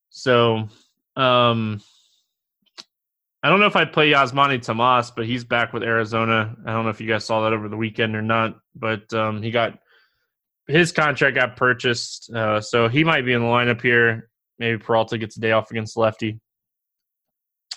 so, 0.09 0.67
um, 1.15 1.81
I 3.41 3.49
don't 3.49 3.61
know 3.61 3.67
if 3.67 3.77
I'd 3.77 3.93
play 3.93 4.11
Yasmani 4.11 4.61
Tomas, 4.61 5.11
but 5.11 5.25
he's 5.25 5.45
back 5.45 5.71
with 5.71 5.83
Arizona. 5.83 6.53
I 6.65 6.73
don't 6.73 6.83
know 6.83 6.89
if 6.89 6.99
you 6.99 7.07
guys 7.07 7.23
saw 7.23 7.43
that 7.43 7.53
over 7.53 7.69
the 7.69 7.77
weekend 7.77 8.17
or 8.17 8.21
not, 8.21 8.59
but 8.75 9.13
um, 9.13 9.41
he 9.41 9.49
got 9.49 9.79
his 10.67 10.91
contract 10.91 11.35
got 11.35 11.55
purchased, 11.55 12.29
uh, 12.33 12.59
so 12.59 12.89
he 12.89 13.05
might 13.05 13.25
be 13.25 13.31
in 13.31 13.41
the 13.41 13.47
lineup 13.47 13.81
here. 13.81 14.29
Maybe 14.59 14.77
Peralta 14.77 15.17
gets 15.17 15.37
a 15.37 15.39
day 15.39 15.53
off 15.53 15.71
against 15.71 15.95
lefty. 15.95 16.41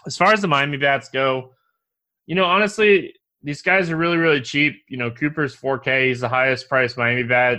As 0.07 0.17
far 0.17 0.33
as 0.33 0.41
the 0.41 0.49
Miami 0.49 0.77
bats 0.77 1.09
go, 1.09 1.53
you 2.27 2.35
know, 2.35 2.45
honestly, 2.47 3.15
these 3.47 3.63
guys 3.63 3.91
are 3.91 3.97
really, 3.97 4.17
really 4.17 4.41
cheap. 4.41 4.83
You 4.89 4.97
know, 4.97 5.09
Cooper's 5.09 5.55
4K. 5.57 6.09
He's 6.09 6.21
the 6.21 6.29
highest 6.29 6.69
priced 6.69 6.99
Miami 6.99 7.23
bat. 7.23 7.59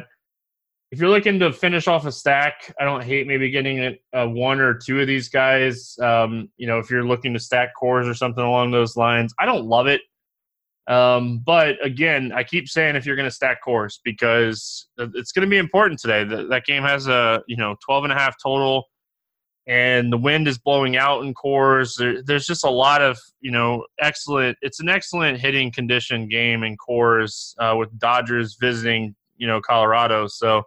If 0.92 1.00
you're 1.00 1.10
looking 1.10 1.40
to 1.40 1.54
finish 1.54 1.88
off 1.88 2.06
a 2.06 2.12
stack, 2.12 2.76
I 2.78 2.84
don't 2.84 3.04
hate 3.04 3.26
maybe 3.26 3.50
getting 3.50 3.80
a, 3.80 4.00
a 4.14 4.30
one 4.30 4.60
or 4.60 4.74
two 4.74 5.00
of 5.00 5.08
these 5.08 5.30
guys. 5.30 5.96
Um, 6.02 6.50
you 6.58 6.68
know, 6.68 6.80
if 6.80 6.92
you're 6.92 7.06
looking 7.06 7.34
to 7.34 7.40
stack 7.40 7.70
Coors 7.82 8.10
or 8.10 8.14
something 8.14 8.44
along 8.44 8.72
those 8.72 8.98
lines, 8.98 9.34
I 9.40 9.46
don't 9.46 9.66
love 9.66 9.88
it. 9.88 10.02
Um, 10.88 11.42
but 11.46 11.76
again, 11.82 12.34
I 12.34 12.44
keep 12.44 12.68
saying 12.68 12.98
if 12.98 13.06
you're 13.06 13.16
going 13.16 13.30
to 13.30 13.36
stack 13.36 13.60
Coors 13.66 14.00
because 14.04 14.88
it's 14.98 15.32
going 15.32 15.46
to 15.46 15.50
be 15.50 15.58
important 15.58 16.02
today. 16.02 16.26
That, 16.26 16.50
that 16.50 16.66
game 16.66 16.84
has 16.84 17.08
a 17.08 17.44
you 17.48 17.56
know 17.56 17.78
12 17.86 18.06
and 18.06 18.14
a 18.14 18.18
half 18.18 18.36
total 18.44 18.84
and 19.68 20.12
the 20.12 20.18
wind 20.18 20.48
is 20.48 20.58
blowing 20.58 20.96
out 20.96 21.24
in 21.24 21.34
Coors. 21.34 21.98
There, 21.98 22.24
there's 22.24 22.48
just 22.48 22.64
a 22.64 22.70
lot 22.70 23.02
of 23.02 23.20
you 23.42 23.52
know 23.52 23.86
excellent. 24.00 24.58
It's 24.62 24.80
an 24.80 24.90
excellent 24.90 25.40
hitting 25.40 25.72
condition 25.72 26.28
game 26.28 26.64
in 26.64 26.78
Coors 26.78 27.54
uh, 27.60 27.76
with 27.76 27.98
Dodgers 28.00 28.58
visiting 28.60 29.16
you 29.36 29.48
know 29.48 29.62
Colorado. 29.62 30.28
So 30.28 30.64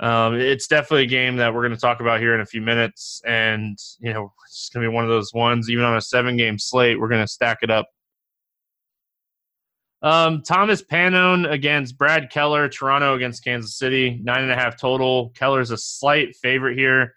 um, 0.00 0.34
it's 0.34 0.66
definitely 0.66 1.04
a 1.04 1.06
game 1.06 1.36
that 1.36 1.52
we're 1.52 1.62
going 1.62 1.74
to 1.74 1.80
talk 1.80 2.00
about 2.00 2.20
here 2.20 2.34
in 2.34 2.40
a 2.40 2.46
few 2.46 2.62
minutes, 2.62 3.20
and 3.26 3.78
you 4.00 4.12
know 4.12 4.32
it's 4.46 4.70
going 4.70 4.84
to 4.84 4.90
be 4.90 4.94
one 4.94 5.04
of 5.04 5.10
those 5.10 5.34
ones. 5.34 5.68
Even 5.68 5.84
on 5.84 5.96
a 5.96 6.02
seven 6.02 6.36
game 6.36 6.58
slate, 6.58 6.98
we're 6.98 7.08
going 7.08 7.24
to 7.24 7.30
stack 7.30 7.58
it 7.62 7.70
up. 7.70 7.86
Um, 10.00 10.42
Thomas 10.42 10.80
Pannone 10.80 11.50
against 11.50 11.98
Brad 11.98 12.30
Keller, 12.30 12.68
Toronto 12.68 13.16
against 13.16 13.44
Kansas 13.44 13.76
City, 13.76 14.20
nine 14.22 14.42
and 14.42 14.52
a 14.52 14.54
half 14.54 14.80
total. 14.80 15.30
Keller's 15.30 15.72
a 15.72 15.76
slight 15.76 16.36
favorite 16.36 16.78
here. 16.78 17.14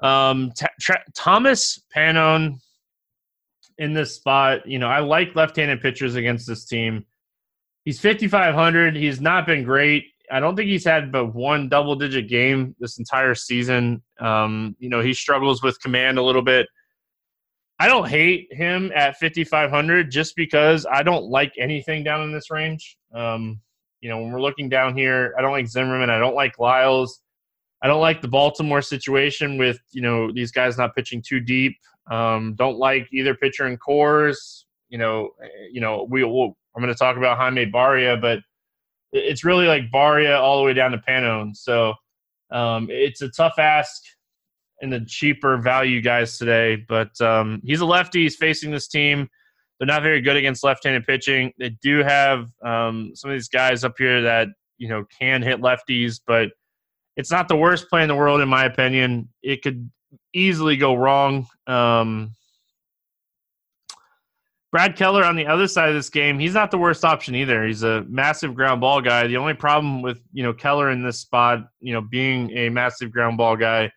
Um, 0.00 0.52
t- 0.56 0.66
tra- 0.80 1.04
Thomas 1.14 1.80
Pannone 1.94 2.58
in 3.78 3.92
this 3.92 4.14
spot, 4.14 4.66
you 4.66 4.78
know, 4.78 4.88
I 4.88 5.00
like 5.00 5.34
left-handed 5.34 5.80
pitchers 5.80 6.14
against 6.14 6.46
this 6.46 6.64
team. 6.66 7.04
He's 7.84 8.00
5,500. 8.00 8.96
He's 8.96 9.20
not 9.20 9.46
been 9.46 9.62
great. 9.64 10.04
I 10.30 10.40
don't 10.40 10.56
think 10.56 10.68
he's 10.68 10.84
had 10.84 11.12
but 11.12 11.34
one 11.34 11.68
double-digit 11.68 12.28
game 12.28 12.74
this 12.80 12.98
entire 12.98 13.34
season. 13.34 14.02
Um, 14.18 14.74
you 14.78 14.88
know, 14.88 15.00
he 15.00 15.14
struggles 15.14 15.62
with 15.62 15.80
command 15.80 16.18
a 16.18 16.22
little 16.22 16.42
bit. 16.42 16.66
I 17.78 17.88
don't 17.88 18.08
hate 18.08 18.48
him 18.50 18.90
at 18.94 19.18
5,500 19.18 20.10
just 20.10 20.34
because 20.34 20.86
I 20.90 21.02
don't 21.02 21.26
like 21.26 21.52
anything 21.58 22.02
down 22.02 22.22
in 22.22 22.32
this 22.32 22.50
range. 22.50 22.96
Um, 23.14 23.60
you 24.00 24.08
know, 24.08 24.18
when 24.20 24.32
we're 24.32 24.40
looking 24.40 24.68
down 24.68 24.96
here, 24.96 25.34
I 25.38 25.42
don't 25.42 25.52
like 25.52 25.66
Zimmermann. 25.66 26.10
I 26.10 26.18
don't 26.18 26.34
like 26.34 26.58
Lyles. 26.58 27.20
I 27.86 27.88
don't 27.88 28.00
like 28.00 28.20
the 28.20 28.26
Baltimore 28.26 28.82
situation 28.82 29.58
with 29.58 29.78
you 29.92 30.02
know 30.02 30.32
these 30.32 30.50
guys 30.50 30.76
not 30.76 30.96
pitching 30.96 31.22
too 31.22 31.38
deep. 31.38 31.76
Um, 32.10 32.56
don't 32.58 32.78
like 32.78 33.06
either 33.12 33.32
pitcher 33.32 33.64
in 33.68 33.78
Coors. 33.78 34.64
You 34.88 34.98
know, 34.98 35.30
eh, 35.40 35.46
you 35.70 35.80
know 35.80 36.04
we 36.10 36.24
will 36.24 36.56
I'm 36.74 36.82
going 36.82 36.92
to 36.92 36.98
talk 36.98 37.16
about 37.16 37.38
Jaime 37.38 37.70
Barria, 37.70 38.20
but 38.20 38.40
it's 39.12 39.44
really 39.44 39.68
like 39.68 39.84
Barria 39.94 40.36
all 40.36 40.58
the 40.58 40.64
way 40.64 40.72
down 40.74 40.90
to 40.90 40.98
Pannone. 40.98 41.54
So 41.54 41.94
um, 42.50 42.88
it's 42.90 43.22
a 43.22 43.28
tough 43.28 43.54
ask 43.56 44.02
in 44.80 44.90
the 44.90 45.04
cheaper 45.06 45.56
value 45.56 46.00
guys 46.00 46.38
today. 46.38 46.84
But 46.88 47.20
um, 47.20 47.62
he's 47.64 47.82
a 47.82 47.86
lefty. 47.86 48.24
He's 48.24 48.34
facing 48.34 48.72
this 48.72 48.88
team. 48.88 49.28
They're 49.78 49.86
not 49.86 50.02
very 50.02 50.20
good 50.20 50.36
against 50.36 50.64
left-handed 50.64 51.06
pitching. 51.06 51.52
They 51.56 51.70
do 51.82 52.02
have 52.02 52.48
um, 52.64 53.12
some 53.14 53.30
of 53.30 53.36
these 53.36 53.48
guys 53.48 53.84
up 53.84 53.94
here 53.96 54.22
that 54.22 54.48
you 54.76 54.88
know 54.88 55.04
can 55.20 55.40
hit 55.40 55.60
lefties, 55.60 56.20
but 56.26 56.48
it's 57.16 57.30
not 57.30 57.48
the 57.48 57.56
worst 57.56 57.88
play 57.88 58.02
in 58.02 58.08
the 58.08 58.14
world, 58.14 58.40
in 58.40 58.48
my 58.48 58.64
opinion. 58.64 59.28
It 59.42 59.62
could 59.62 59.90
easily 60.32 60.76
go 60.76 60.94
wrong. 60.94 61.46
Um, 61.66 62.32
Brad 64.72 64.96
Keller 64.96 65.24
on 65.24 65.36
the 65.36 65.46
other 65.46 65.68
side 65.68 65.88
of 65.88 65.94
this 65.94 66.10
game, 66.10 66.38
he's 66.38 66.52
not 66.52 66.70
the 66.70 66.76
worst 66.76 67.04
option 67.04 67.34
either. 67.34 67.66
He's 67.66 67.82
a 67.82 68.04
massive 68.08 68.54
ground 68.54 68.80
ball 68.80 69.00
guy. 69.00 69.26
The 69.26 69.38
only 69.38 69.54
problem 69.54 70.02
with 70.02 70.20
you 70.32 70.42
know 70.42 70.52
Keller 70.52 70.90
in 70.90 71.02
this 71.02 71.18
spot, 71.18 71.66
you 71.80 71.94
know, 71.94 72.02
being 72.02 72.50
a 72.50 72.68
massive 72.68 73.10
ground 73.10 73.38
ball 73.38 73.56
guy, 73.56 73.90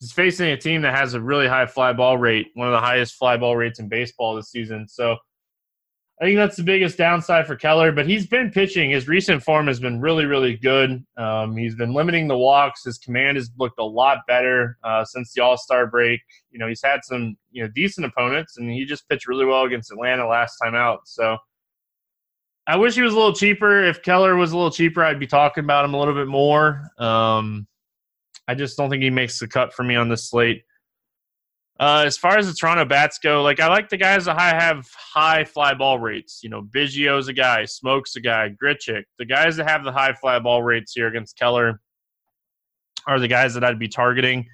he's 0.00 0.12
facing 0.12 0.48
a 0.48 0.56
team 0.56 0.82
that 0.82 0.94
has 0.94 1.14
a 1.14 1.20
really 1.20 1.48
high 1.48 1.66
fly 1.66 1.94
ball 1.94 2.18
rate, 2.18 2.48
one 2.54 2.68
of 2.68 2.72
the 2.72 2.80
highest 2.80 3.14
fly 3.14 3.38
ball 3.38 3.56
rates 3.56 3.78
in 3.78 3.88
baseball 3.88 4.34
this 4.34 4.50
season. 4.50 4.86
So 4.86 5.16
I 6.20 6.24
think 6.24 6.36
that's 6.36 6.56
the 6.56 6.64
biggest 6.64 6.98
downside 6.98 7.46
for 7.46 7.54
Keller, 7.54 7.92
but 7.92 8.06
he's 8.06 8.26
been 8.26 8.50
pitching. 8.50 8.90
His 8.90 9.06
recent 9.06 9.40
form 9.40 9.68
has 9.68 9.78
been 9.78 10.00
really, 10.00 10.24
really 10.24 10.56
good. 10.56 11.04
Um, 11.16 11.56
he's 11.56 11.76
been 11.76 11.94
limiting 11.94 12.26
the 12.26 12.36
walks. 12.36 12.82
His 12.82 12.98
command 12.98 13.36
has 13.36 13.50
looked 13.56 13.78
a 13.78 13.84
lot 13.84 14.18
better 14.26 14.78
uh, 14.82 15.04
since 15.04 15.32
the 15.32 15.42
All 15.42 15.56
Star 15.56 15.86
break. 15.86 16.20
You 16.50 16.58
know, 16.58 16.66
he's 16.66 16.82
had 16.82 17.04
some 17.04 17.36
you 17.52 17.62
know 17.62 17.70
decent 17.72 18.04
opponents, 18.04 18.58
and 18.58 18.68
he 18.68 18.84
just 18.84 19.08
pitched 19.08 19.28
really 19.28 19.44
well 19.44 19.62
against 19.62 19.92
Atlanta 19.92 20.26
last 20.26 20.56
time 20.56 20.74
out. 20.74 21.00
So 21.04 21.36
I 22.66 22.76
wish 22.76 22.96
he 22.96 23.02
was 23.02 23.14
a 23.14 23.16
little 23.16 23.34
cheaper. 23.34 23.84
If 23.84 24.02
Keller 24.02 24.34
was 24.34 24.50
a 24.50 24.56
little 24.56 24.72
cheaper, 24.72 25.04
I'd 25.04 25.20
be 25.20 25.26
talking 25.26 25.62
about 25.62 25.84
him 25.84 25.94
a 25.94 25.98
little 25.98 26.14
bit 26.14 26.26
more. 26.26 26.90
Um, 26.98 27.68
I 28.48 28.54
just 28.54 28.76
don't 28.76 28.90
think 28.90 29.04
he 29.04 29.10
makes 29.10 29.38
the 29.38 29.46
cut 29.46 29.72
for 29.72 29.84
me 29.84 29.94
on 29.94 30.08
this 30.08 30.28
slate. 30.28 30.64
Uh, 31.80 32.02
as 32.04 32.18
far 32.18 32.36
as 32.36 32.48
the 32.48 32.54
Toronto 32.54 32.84
bats 32.84 33.18
go, 33.18 33.42
like 33.42 33.60
I 33.60 33.68
like 33.68 33.88
the 33.88 33.96
guys 33.96 34.24
that 34.24 34.38
have 34.38 34.88
high 34.92 35.44
fly 35.44 35.74
ball 35.74 35.98
rates. 35.98 36.40
You 36.42 36.50
know, 36.50 36.60
Biggio's 36.60 37.28
a 37.28 37.32
guy, 37.32 37.62
Smoak's 37.62 38.16
a 38.16 38.20
guy, 38.20 38.52
Grichuk. 38.60 39.04
The 39.18 39.24
guys 39.24 39.56
that 39.56 39.68
have 39.68 39.84
the 39.84 39.92
high 39.92 40.12
fly 40.12 40.40
ball 40.40 40.62
rates 40.62 40.92
here 40.92 41.06
against 41.06 41.38
Keller 41.38 41.80
are 43.06 43.20
the 43.20 43.28
guys 43.28 43.54
that 43.54 43.62
I'd 43.62 43.78
be 43.78 43.86
targeting. 43.86 44.46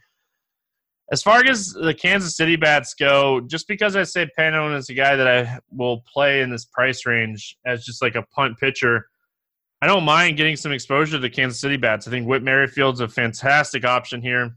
As 1.12 1.22
far 1.22 1.42
as 1.46 1.72
the 1.72 1.94
Kansas 1.94 2.36
City 2.36 2.56
bats 2.56 2.94
go, 2.94 3.40
just 3.40 3.68
because 3.68 3.96
I 3.96 4.02
say 4.02 4.28
Pannone 4.38 4.76
is 4.76 4.90
a 4.90 4.94
guy 4.94 5.16
that 5.16 5.28
I 5.28 5.58
will 5.70 6.02
play 6.12 6.42
in 6.42 6.50
this 6.50 6.66
price 6.66 7.06
range 7.06 7.56
as 7.64 7.84
just 7.84 8.02
like 8.02 8.16
a 8.16 8.22
punt 8.34 8.58
pitcher, 8.58 9.06
I 9.80 9.86
don't 9.86 10.04
mind 10.04 10.36
getting 10.36 10.56
some 10.56 10.72
exposure 10.72 11.12
to 11.12 11.18
the 11.18 11.30
Kansas 11.30 11.60
City 11.60 11.76
bats. 11.76 12.06
I 12.06 12.10
think 12.10 12.26
Whit 12.26 12.42
Merrifield's 12.42 13.00
a 13.00 13.08
fantastic 13.08 13.84
option 13.84 14.20
here 14.20 14.56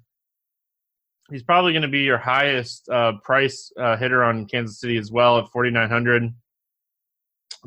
he's 1.31 1.43
probably 1.43 1.73
going 1.73 1.81
to 1.81 1.87
be 1.87 2.01
your 2.01 2.17
highest 2.17 2.87
uh, 2.89 3.13
price 3.23 3.71
uh, 3.79 3.97
hitter 3.97 4.23
on 4.23 4.45
Kansas 4.45 4.79
City 4.79 4.97
as 4.97 5.11
well 5.11 5.39
at 5.39 5.49
4,900. 5.51 6.33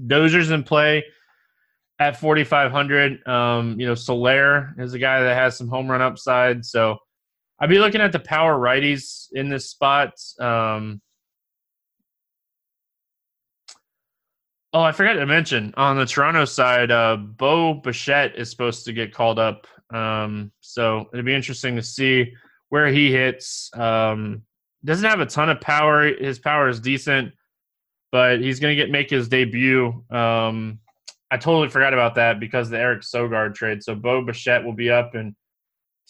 Dozier's 0.07 0.51
in 0.51 0.63
play 0.63 1.05
at 1.99 2.19
4,500. 2.19 3.27
Um, 3.29 3.79
you 3.79 3.87
know, 3.87 3.95
Soler 3.95 4.75
is 4.79 4.95
a 4.95 4.99
guy 4.99 5.23
that 5.23 5.37
has 5.37 5.57
some 5.57 5.69
home 5.69 5.91
run 5.91 6.01
upside. 6.01 6.65
So 6.65 6.99
I'd 7.59 7.69
be 7.69 7.79
looking 7.79 8.01
at 8.01 8.13
the 8.13 8.21
power 8.21 8.59
righties 8.59 9.27
in 9.33 9.51
this 9.51 9.69
spot. 9.69 10.15
Um, 10.39 11.03
oh, 14.73 14.81
I 14.81 14.93
forgot 14.93 15.15
to 15.15 15.27
mention 15.27 15.75
on 15.77 15.99
the 15.99 16.07
Toronto 16.07 16.47
side, 16.47 16.91
uh, 16.91 17.17
Bo 17.17 17.75
Bichette 17.75 18.37
is 18.37 18.51
supposed 18.51 18.87
to 18.87 18.95
get 18.95 19.13
called 19.13 19.39
up. 19.39 19.67
Um, 19.91 20.53
so 20.61 21.11
it'd 21.13 21.27
be 21.27 21.35
interesting 21.35 21.77
to 21.77 21.83
see 21.83 22.33
where 22.71 22.89
he 22.89 23.13
hits. 23.13 23.71
Um, 23.75 24.43
doesn't 24.85 25.09
have 25.09 25.21
a 25.21 25.27
ton 25.27 25.51
of 25.51 25.61
power. 25.61 26.07
His 26.07 26.39
power 26.39 26.69
is 26.69 26.81
decent, 26.81 27.35
but 28.11 28.41
he's 28.41 28.59
going 28.59 28.75
to 28.77 28.83
get 28.83 28.91
make 28.91 29.11
his 29.11 29.29
debut. 29.29 30.05
Um, 30.11 30.81
I 31.31 31.37
totally 31.37 31.69
forgot 31.69 31.93
about 31.93 32.15
that 32.17 32.41
because 32.41 32.71
the 32.71 32.79
Eric 32.79 33.03
Sogard 33.03 33.55
trade. 33.55 33.83
So 33.83 33.95
Bo 33.95 34.25
Bichette 34.25 34.65
will 34.65 34.73
be 34.73 34.91
up 34.91 35.15
and 35.15 35.35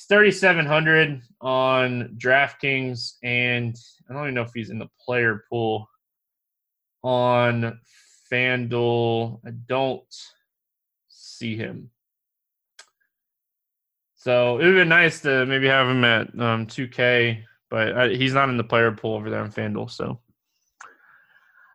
it's 0.01 0.07
3,700 0.07 1.21
on 1.43 2.17
DraftKings, 2.17 3.17
and 3.23 3.77
I 4.09 4.15
don't 4.15 4.23
even 4.23 4.35
know 4.35 4.43
if 4.43 4.53
he's 4.55 4.71
in 4.71 4.79
the 4.79 4.89
player 5.05 5.45
pool 5.51 5.91
on 7.03 7.79
FanDuel. 8.33 9.41
I 9.47 9.51
don't 9.51 10.03
see 11.09 11.55
him. 11.55 11.91
So 14.21 14.59
it 14.59 14.67
would 14.67 14.75
be 14.77 14.85
nice 14.85 15.21
to 15.21 15.47
maybe 15.47 15.67
have 15.67 15.89
him 15.89 16.05
at 16.05 16.27
um, 16.39 16.67
2K, 16.67 17.43
but 17.71 17.97
I, 17.97 18.09
he's 18.11 18.35
not 18.35 18.51
in 18.51 18.59
the 18.59 18.65
player 18.65 18.93
pool 18.93 19.15
over 19.15 19.31
there 19.31 19.41
on 19.41 19.51
FanDuel. 19.51 19.91
So, 19.91 20.05
all 20.09 20.21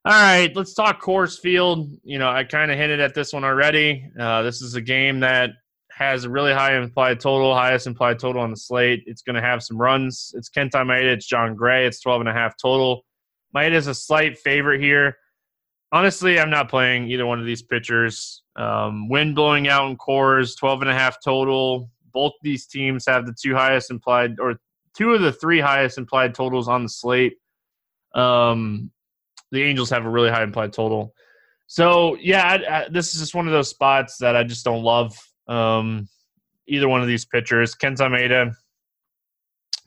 right, 0.06 0.56
let's 0.56 0.76
talk 0.76 1.02
Coors 1.02 1.40
Field. 1.40 1.90
You 2.04 2.20
know, 2.20 2.30
I 2.30 2.44
kind 2.44 2.70
of 2.70 2.78
hinted 2.78 3.00
at 3.00 3.16
this 3.16 3.34
one 3.34 3.44
already. 3.44 4.08
Uh, 4.20 4.44
this 4.44 4.62
is 4.62 4.76
a 4.76 4.82
game 4.82 5.22
that 5.22 5.54
has 5.90 6.26
a 6.26 6.30
really 6.30 6.54
high 6.54 6.78
implied 6.78 7.20
total, 7.20 7.56
highest 7.56 7.88
implied 7.88 8.20
total 8.20 8.44
on 8.44 8.52
the 8.52 8.58
slate. 8.58 9.02
It's 9.08 9.24
going 9.24 9.38
to 9.38 9.42
have 9.42 9.64
some 9.64 9.82
runs. 9.82 10.32
It's 10.36 10.52
Kenta 10.52 10.86
Maeda, 10.86 11.14
it's 11.14 11.26
Jon 11.26 11.56
Gray. 11.56 11.88
It's 11.88 12.00
12 12.00 12.20
and 12.20 12.30
a 12.30 12.34
half 12.34 12.54
total. 12.62 13.06
Maeda 13.56 13.74
is 13.74 13.88
a 13.88 13.96
slight 13.96 14.38
favorite 14.38 14.82
here. 14.82 15.18
Honestly, 15.92 16.40
I'm 16.40 16.52
not 16.52 16.70
playing 16.70 17.10
either 17.10 17.26
one 17.26 17.40
of 17.40 17.48
these 17.48 17.64
pitchers. 17.64 18.44
Um, 18.56 19.10
wind 19.10 19.34
blowing 19.34 19.68
out 19.68 19.90
in 19.90 19.98
Coors, 19.98 20.56
12 20.56 20.82
and 20.82 20.92
a 20.92 20.94
half 20.94 21.18
total 21.24 21.90
both 22.16 22.32
these 22.42 22.66
teams 22.66 23.06
have 23.06 23.28
the 23.28 23.36
two 23.40 23.54
highest 23.54 23.92
implied 23.92 24.40
or 24.40 24.56
two 24.98 25.14
of 25.14 25.22
the 25.22 25.34
three 25.34 25.60
highest 25.60 26.00
implied 26.00 26.34
totals 26.34 26.68
on 26.68 26.84
the 26.84 26.90
slate. 26.90 27.36
Um, 28.16 28.90
the 29.52 29.62
Angels 29.62 29.90
have 29.90 30.06
a 30.06 30.10
really 30.10 30.32
high 30.32 30.44
implied 30.44 30.74
total. 30.74 31.14
So 31.68 32.16
yeah, 32.20 32.48
I, 32.48 32.78
I, 32.78 32.90
this 32.90 33.14
is 33.14 33.20
just 33.20 33.36
one 33.36 33.48
of 33.48 33.54
those 33.54 33.70
spots 33.70 34.18
that 34.20 34.36
I 34.36 34.44
just 34.44 34.64
don't 34.64 34.84
love. 34.84 35.20
Um, 35.48 36.08
either 36.68 36.88
one 36.88 37.02
of 37.02 37.08
these 37.08 37.26
pitchers, 37.26 37.76
Kenta 37.76 38.10
Maeda, 38.10 38.56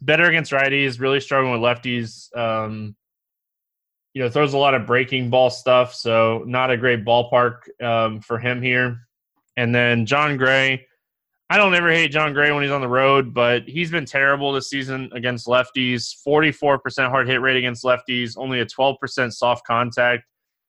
better 0.03 0.25
against 0.25 0.53
righties, 0.53 1.01
really 1.01 1.21
struggling 1.21 1.53
with 1.53 1.63
lefties. 1.63 2.37
Um, 2.37 2.95
you 4.13 4.23
know, 4.23 4.31
throws 4.31 4.53
a 4.53 4.59
lot 4.59 4.75
of 4.75 4.87
breaking 4.87 5.31
ball 5.31 5.49
stuff, 5.49 5.95
so 5.95 6.43
not 6.47 6.71
a 6.71 6.77
great 6.77 7.05
ballpark 7.05 7.83
um, 7.83 8.21
for 8.21 8.39
him 8.39 8.61
here. 8.61 9.09
And 9.57 9.75
then 9.75 10.07
Jon 10.07 10.37
Gray, 10.37 10.88
I 11.51 11.57
don't 11.57 11.75
ever 11.75 11.91
hate 11.91 12.11
Jon 12.11 12.35
Gray 12.35 12.53
when 12.53 12.63
he's 12.63 12.73
on 12.73 12.83
the 12.83 12.89
road, 12.89 13.33
but 13.33 13.67
he's 13.67 13.91
been 13.91 14.05
terrible 14.05 14.53
this 14.53 14.69
season 14.69 15.11
against 15.15 15.47
lefties. 15.47 16.15
44% 16.27 17.09
hard 17.09 17.27
hit 17.27 17.41
rate 17.41 17.57
against 17.57 17.85
lefties, 17.85 18.35
only 18.37 18.61
a 18.61 18.67
12% 18.67 19.33
soft 19.33 19.67
contact, 19.67 20.25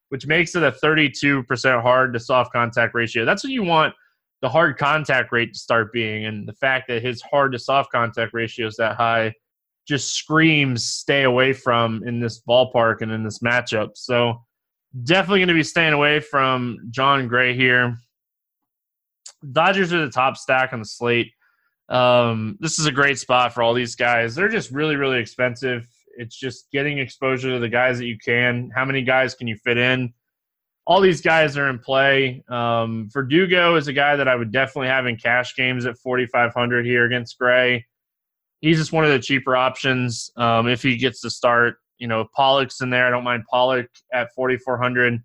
which 0.08 0.26
makes 0.26 0.54
it 0.54 0.62
a 0.62 0.72
32% 0.72 1.82
hard 1.82 2.14
to 2.14 2.20
soft 2.20 2.52
contact 2.52 2.94
ratio. 2.94 3.26
That's 3.26 3.44
what 3.44 3.52
you 3.52 3.62
want 3.62 3.94
the 4.40 4.48
hard 4.48 4.78
contact 4.78 5.32
rate 5.32 5.52
to 5.52 5.58
start 5.58 5.92
being. 5.92 6.24
And 6.24 6.48
the 6.48 6.54
fact 6.54 6.88
that 6.88 7.02
his 7.02 7.20
hard 7.20 7.52
to 7.52 7.58
soft 7.58 7.92
contact 7.92 8.32
ratio 8.32 8.66
is 8.66 8.76
that 8.76 8.96
high 8.96 9.34
just 9.86 10.14
screams 10.14 10.84
stay 10.84 11.24
away 11.24 11.52
from 11.52 12.02
in 12.06 12.20
this 12.20 12.40
ballpark 12.48 13.02
and 13.02 13.12
in 13.12 13.22
this 13.22 13.40
matchup. 13.40 13.90
So 13.94 14.40
definitely 15.04 15.40
going 15.40 15.48
to 15.48 15.54
be 15.54 15.62
staying 15.62 15.92
away 15.92 16.20
from 16.20 16.78
Jon 16.90 17.28
Gray 17.28 17.54
here. 17.54 17.98
Dodgers 19.52 19.92
are 19.92 20.04
the 20.04 20.10
top 20.10 20.36
stack 20.36 20.72
on 20.72 20.78
the 20.78 20.84
slate. 20.84 21.32
Um, 21.88 22.56
this 22.60 22.78
is 22.78 22.86
a 22.86 22.92
great 22.92 23.18
spot 23.18 23.52
for 23.52 23.62
all 23.62 23.74
these 23.74 23.96
guys. 23.96 24.34
They're 24.34 24.48
just 24.48 24.70
really, 24.70 24.96
really 24.96 25.18
expensive. 25.18 25.88
It's 26.16 26.36
just 26.36 26.70
getting 26.70 26.98
exposure 26.98 27.50
to 27.50 27.58
the 27.58 27.68
guys 27.68 27.98
that 27.98 28.06
you 28.06 28.18
can. 28.18 28.70
How 28.74 28.84
many 28.84 29.02
guys 29.02 29.34
can 29.34 29.48
you 29.48 29.56
fit 29.56 29.76
in? 29.76 30.12
All 30.86 31.00
these 31.00 31.20
guys 31.20 31.56
are 31.56 31.68
in 31.68 31.78
play. 31.78 32.42
Um, 32.48 33.08
Verdugo 33.12 33.76
is 33.76 33.88
a 33.88 33.92
guy 33.92 34.16
that 34.16 34.28
I 34.28 34.34
would 34.34 34.52
definitely 34.52 34.88
have 34.88 35.06
in 35.06 35.16
cash 35.16 35.54
games 35.56 35.84
at 35.84 35.98
4,500 35.98 36.86
here 36.86 37.04
against 37.04 37.38
Gray. 37.38 37.86
He's 38.60 38.78
just 38.78 38.92
one 38.92 39.04
of 39.04 39.10
the 39.10 39.18
cheaper 39.18 39.56
options 39.56 40.30
um, 40.36 40.68
if 40.68 40.82
he 40.82 40.96
gets 40.96 41.20
to 41.22 41.30
start. 41.30 41.76
You 41.98 42.06
know, 42.06 42.26
Pollock's 42.34 42.80
in 42.80 42.90
there. 42.90 43.06
I 43.06 43.10
don't 43.10 43.24
mind 43.24 43.44
Pollock 43.50 43.88
at 44.12 44.32
4,400. 44.34 45.22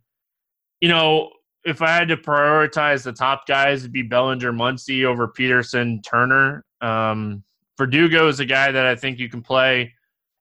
You 0.82 0.90
know, 0.90 1.30
if 1.66 1.82
I 1.82 1.90
had 1.90 2.08
to 2.10 2.18
prioritize 2.18 3.04
the 3.04 3.12
top 3.12 3.48
guys, 3.48 3.82
it'd 3.82 3.92
be 3.92 4.04
Bellinger, 4.04 4.54
Muncy 4.54 5.04
over 5.04 5.28
Pederson, 5.28 6.04
Turner. 6.04 6.64
Um, 6.82 7.44
Verdugo 7.78 8.28
is 8.28 8.40
a 8.40 8.46
guy 8.46 8.72
that 8.72 8.86
I 8.86 8.96
think 8.96 9.20
you 9.20 9.30
can 9.30 9.42
play 9.42 9.92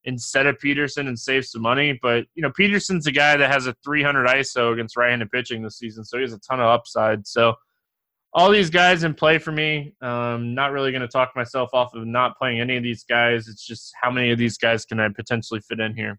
instead 0.04 0.46
of 0.46 0.58
Pederson 0.58 1.08
and 1.08 1.18
save 1.18 1.46
some 1.46 1.62
money. 1.62 1.98
But 2.00 2.26
you 2.34 2.42
know, 2.42 2.50
Pederson's 2.50 3.06
a 3.06 3.12
guy 3.12 3.37
that 3.37 3.50
has 3.50 3.66
a 3.66 3.74
300 3.84 4.26
ISO 4.28 4.72
against 4.72 4.96
right-handed 4.96 5.30
pitching 5.30 5.62
this 5.62 5.78
season, 5.78 6.04
so 6.04 6.18
he 6.18 6.22
has 6.22 6.34
a 6.34 6.38
ton 6.40 6.60
of 6.60 6.66
upside. 6.66 7.26
So 7.26 7.54
all 8.34 8.50
these 8.50 8.68
guys 8.68 9.04
in 9.04 9.14
play 9.14 9.38
for 9.38 9.52
me. 9.52 9.94
Um, 10.02 10.54
not 10.54 10.72
really 10.72 10.90
going 10.90 11.02
to 11.02 11.08
talk 11.08 11.32
myself 11.37 11.70
off 11.72 11.94
of 11.94 12.06
not 12.06 12.37
playing 12.37 12.60
any 12.60 12.76
of 12.76 12.82
these 12.82 13.04
guys. 13.04 13.48
It's 13.48 13.64
just 13.64 13.92
how 14.00 14.10
many 14.10 14.30
of 14.32 14.38
these 14.38 14.58
guys 14.58 14.84
can 14.84 15.00
I 15.00 15.08
potentially 15.08 15.60
fit 15.60 15.80
in 15.80 15.96
here. 15.96 16.18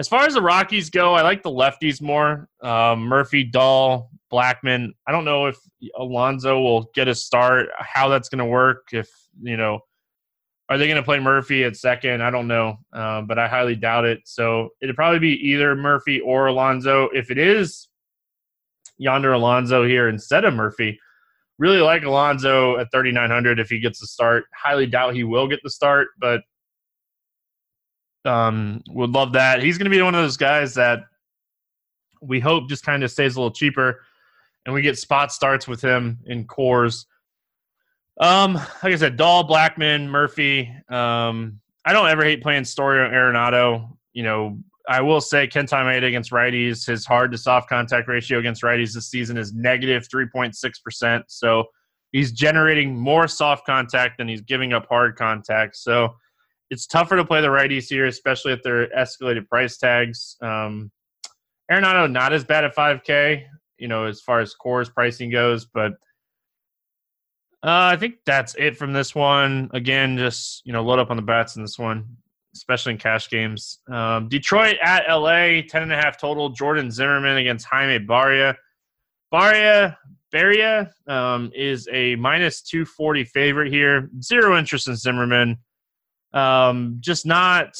As 0.00 0.08
far 0.08 0.24
as 0.24 0.32
the 0.32 0.40
Rockies 0.40 0.88
go, 0.88 1.12
I 1.12 1.20
like 1.20 1.42
the 1.42 1.50
lefties 1.50 2.00
more. 2.00 2.48
Um, 2.62 3.00
Murphy, 3.00 3.44
Dahl, 3.44 4.10
Blackmon. 4.32 4.94
I 5.06 5.12
don't 5.12 5.26
know 5.26 5.44
if 5.44 5.58
Alonso 5.94 6.58
will 6.58 6.90
get 6.94 7.06
a 7.06 7.14
start. 7.14 7.68
How 7.76 8.08
that's 8.08 8.30
going 8.30 8.38
to 8.38 8.46
work? 8.46 8.88
If 8.92 9.10
you 9.42 9.58
know, 9.58 9.80
are 10.70 10.78
they 10.78 10.86
going 10.86 10.96
to 10.96 11.02
play 11.02 11.20
Murphy 11.20 11.64
at 11.64 11.76
second? 11.76 12.22
I 12.22 12.30
don't 12.30 12.48
know, 12.48 12.78
uh, 12.94 13.20
but 13.20 13.38
I 13.38 13.46
highly 13.46 13.76
doubt 13.76 14.06
it. 14.06 14.20
So 14.24 14.70
it'd 14.80 14.96
probably 14.96 15.18
be 15.18 15.34
either 15.50 15.74
Murphy 15.74 16.18
or 16.20 16.46
Alonso. 16.46 17.10
If 17.12 17.30
it 17.30 17.36
is 17.36 17.86
Yonder 18.96 19.34
Alonso 19.34 19.84
here 19.84 20.08
instead 20.08 20.46
of 20.46 20.54
Murphy, 20.54 20.98
really 21.58 21.82
like 21.82 22.04
Alonso 22.04 22.78
at 22.78 22.90
3,900 22.90 23.60
if 23.60 23.68
he 23.68 23.78
gets 23.78 24.00
the 24.00 24.06
start. 24.06 24.46
Highly 24.56 24.86
doubt 24.86 25.14
he 25.14 25.24
will 25.24 25.46
get 25.46 25.60
the 25.62 25.68
start, 25.68 26.08
but 26.18 26.40
um, 28.24 28.82
would 28.88 29.10
love 29.10 29.32
that. 29.32 29.62
He's 29.62 29.78
going 29.78 29.90
to 29.90 29.96
be 29.96 30.02
one 30.02 30.14
of 30.14 30.22
those 30.22 30.36
guys 30.36 30.74
that 30.74 31.00
we 32.20 32.40
hope 32.40 32.68
just 32.68 32.84
kind 32.84 33.02
of 33.02 33.10
stays 33.10 33.36
a 33.36 33.40
little 33.40 33.52
cheaper, 33.52 34.02
and 34.64 34.74
we 34.74 34.82
get 34.82 34.98
spot 34.98 35.32
starts 35.32 35.66
with 35.66 35.80
him 35.80 36.18
in 36.26 36.46
Coors. 36.46 37.06
Um, 38.20 38.54
like 38.54 38.92
I 38.92 38.96
said, 38.96 39.16
Dahl, 39.16 39.48
Blackmon, 39.48 40.06
Murphy. 40.08 40.70
Um, 40.90 41.60
I 41.84 41.92
don't 41.92 42.08
ever 42.08 42.22
hate 42.22 42.42
playing 42.42 42.64
Story 42.64 42.98
or 42.98 43.08
Arenado. 43.08 43.96
You 44.12 44.22
know, 44.24 44.58
I 44.88 45.00
will 45.00 45.20
say 45.20 45.46
Kenta 45.46 45.82
Maeda 45.84 46.06
against 46.06 46.30
righties, 46.30 46.86
his 46.86 47.06
hard 47.06 47.32
to 47.32 47.38
soft 47.38 47.68
contact 47.68 48.08
ratio 48.08 48.38
against 48.38 48.62
righties 48.62 48.92
this 48.92 49.08
season 49.08 49.38
is 49.38 49.54
negative 49.54 50.06
3.6%. 50.08 51.22
So 51.28 51.64
he's 52.12 52.32
generating 52.32 52.98
more 52.98 53.28
soft 53.28 53.64
contact 53.64 54.18
than 54.18 54.28
he's 54.28 54.42
giving 54.42 54.72
up 54.72 54.86
hard 54.88 55.16
contact. 55.16 55.76
So 55.76 56.16
it's 56.70 56.86
tougher 56.86 57.16
to 57.16 57.24
play 57.24 57.40
the 57.40 57.48
righties 57.48 57.88
here, 57.88 58.06
especially 58.06 58.52
at 58.52 58.62
their 58.62 58.88
escalated 58.96 59.48
price 59.48 59.76
tags. 59.76 60.36
Um, 60.40 60.90
Arenado 61.70 62.10
not 62.10 62.32
as 62.32 62.44
bad 62.44 62.64
at 62.64 62.74
5K, 62.74 63.44
you 63.78 63.88
know, 63.88 64.06
as 64.06 64.20
far 64.20 64.40
as 64.40 64.54
Coors 64.54 64.92
pricing 64.92 65.30
goes, 65.30 65.66
but 65.66 65.92
uh, 67.62 67.92
I 67.92 67.96
think 67.96 68.16
that's 68.24 68.54
it 68.54 68.76
from 68.76 68.92
this 68.92 69.14
one. 69.14 69.68
Again, 69.74 70.16
just 70.16 70.64
you 70.64 70.72
know, 70.72 70.82
load 70.82 70.98
up 70.98 71.10
on 71.10 71.16
the 71.16 71.22
bats 71.22 71.56
in 71.56 71.62
this 71.62 71.78
one, 71.78 72.06
especially 72.54 72.92
in 72.92 72.98
cash 72.98 73.28
games. 73.28 73.80
Um, 73.90 74.28
Detroit 74.28 74.76
at 74.82 75.04
LA, 75.08 75.60
ten 75.68 75.82
and 75.82 75.92
a 75.92 75.96
half 75.96 76.18
total. 76.18 76.48
Jordan 76.48 76.90
Zimmermann 76.90 77.36
against 77.36 77.66
Jaime 77.66 78.04
Barria. 78.04 78.54
Barria 79.32 79.94
Barria 80.32 80.90
um, 81.06 81.50
is 81.54 81.86
a 81.92 82.16
minus 82.16 82.62
two 82.62 82.86
forty 82.86 83.24
favorite 83.24 83.70
here. 83.70 84.08
Zero 84.22 84.56
interest 84.56 84.88
in 84.88 84.96
Zimmermann. 84.96 85.58
Um, 86.32 86.98
just 87.00 87.26
not 87.26 87.76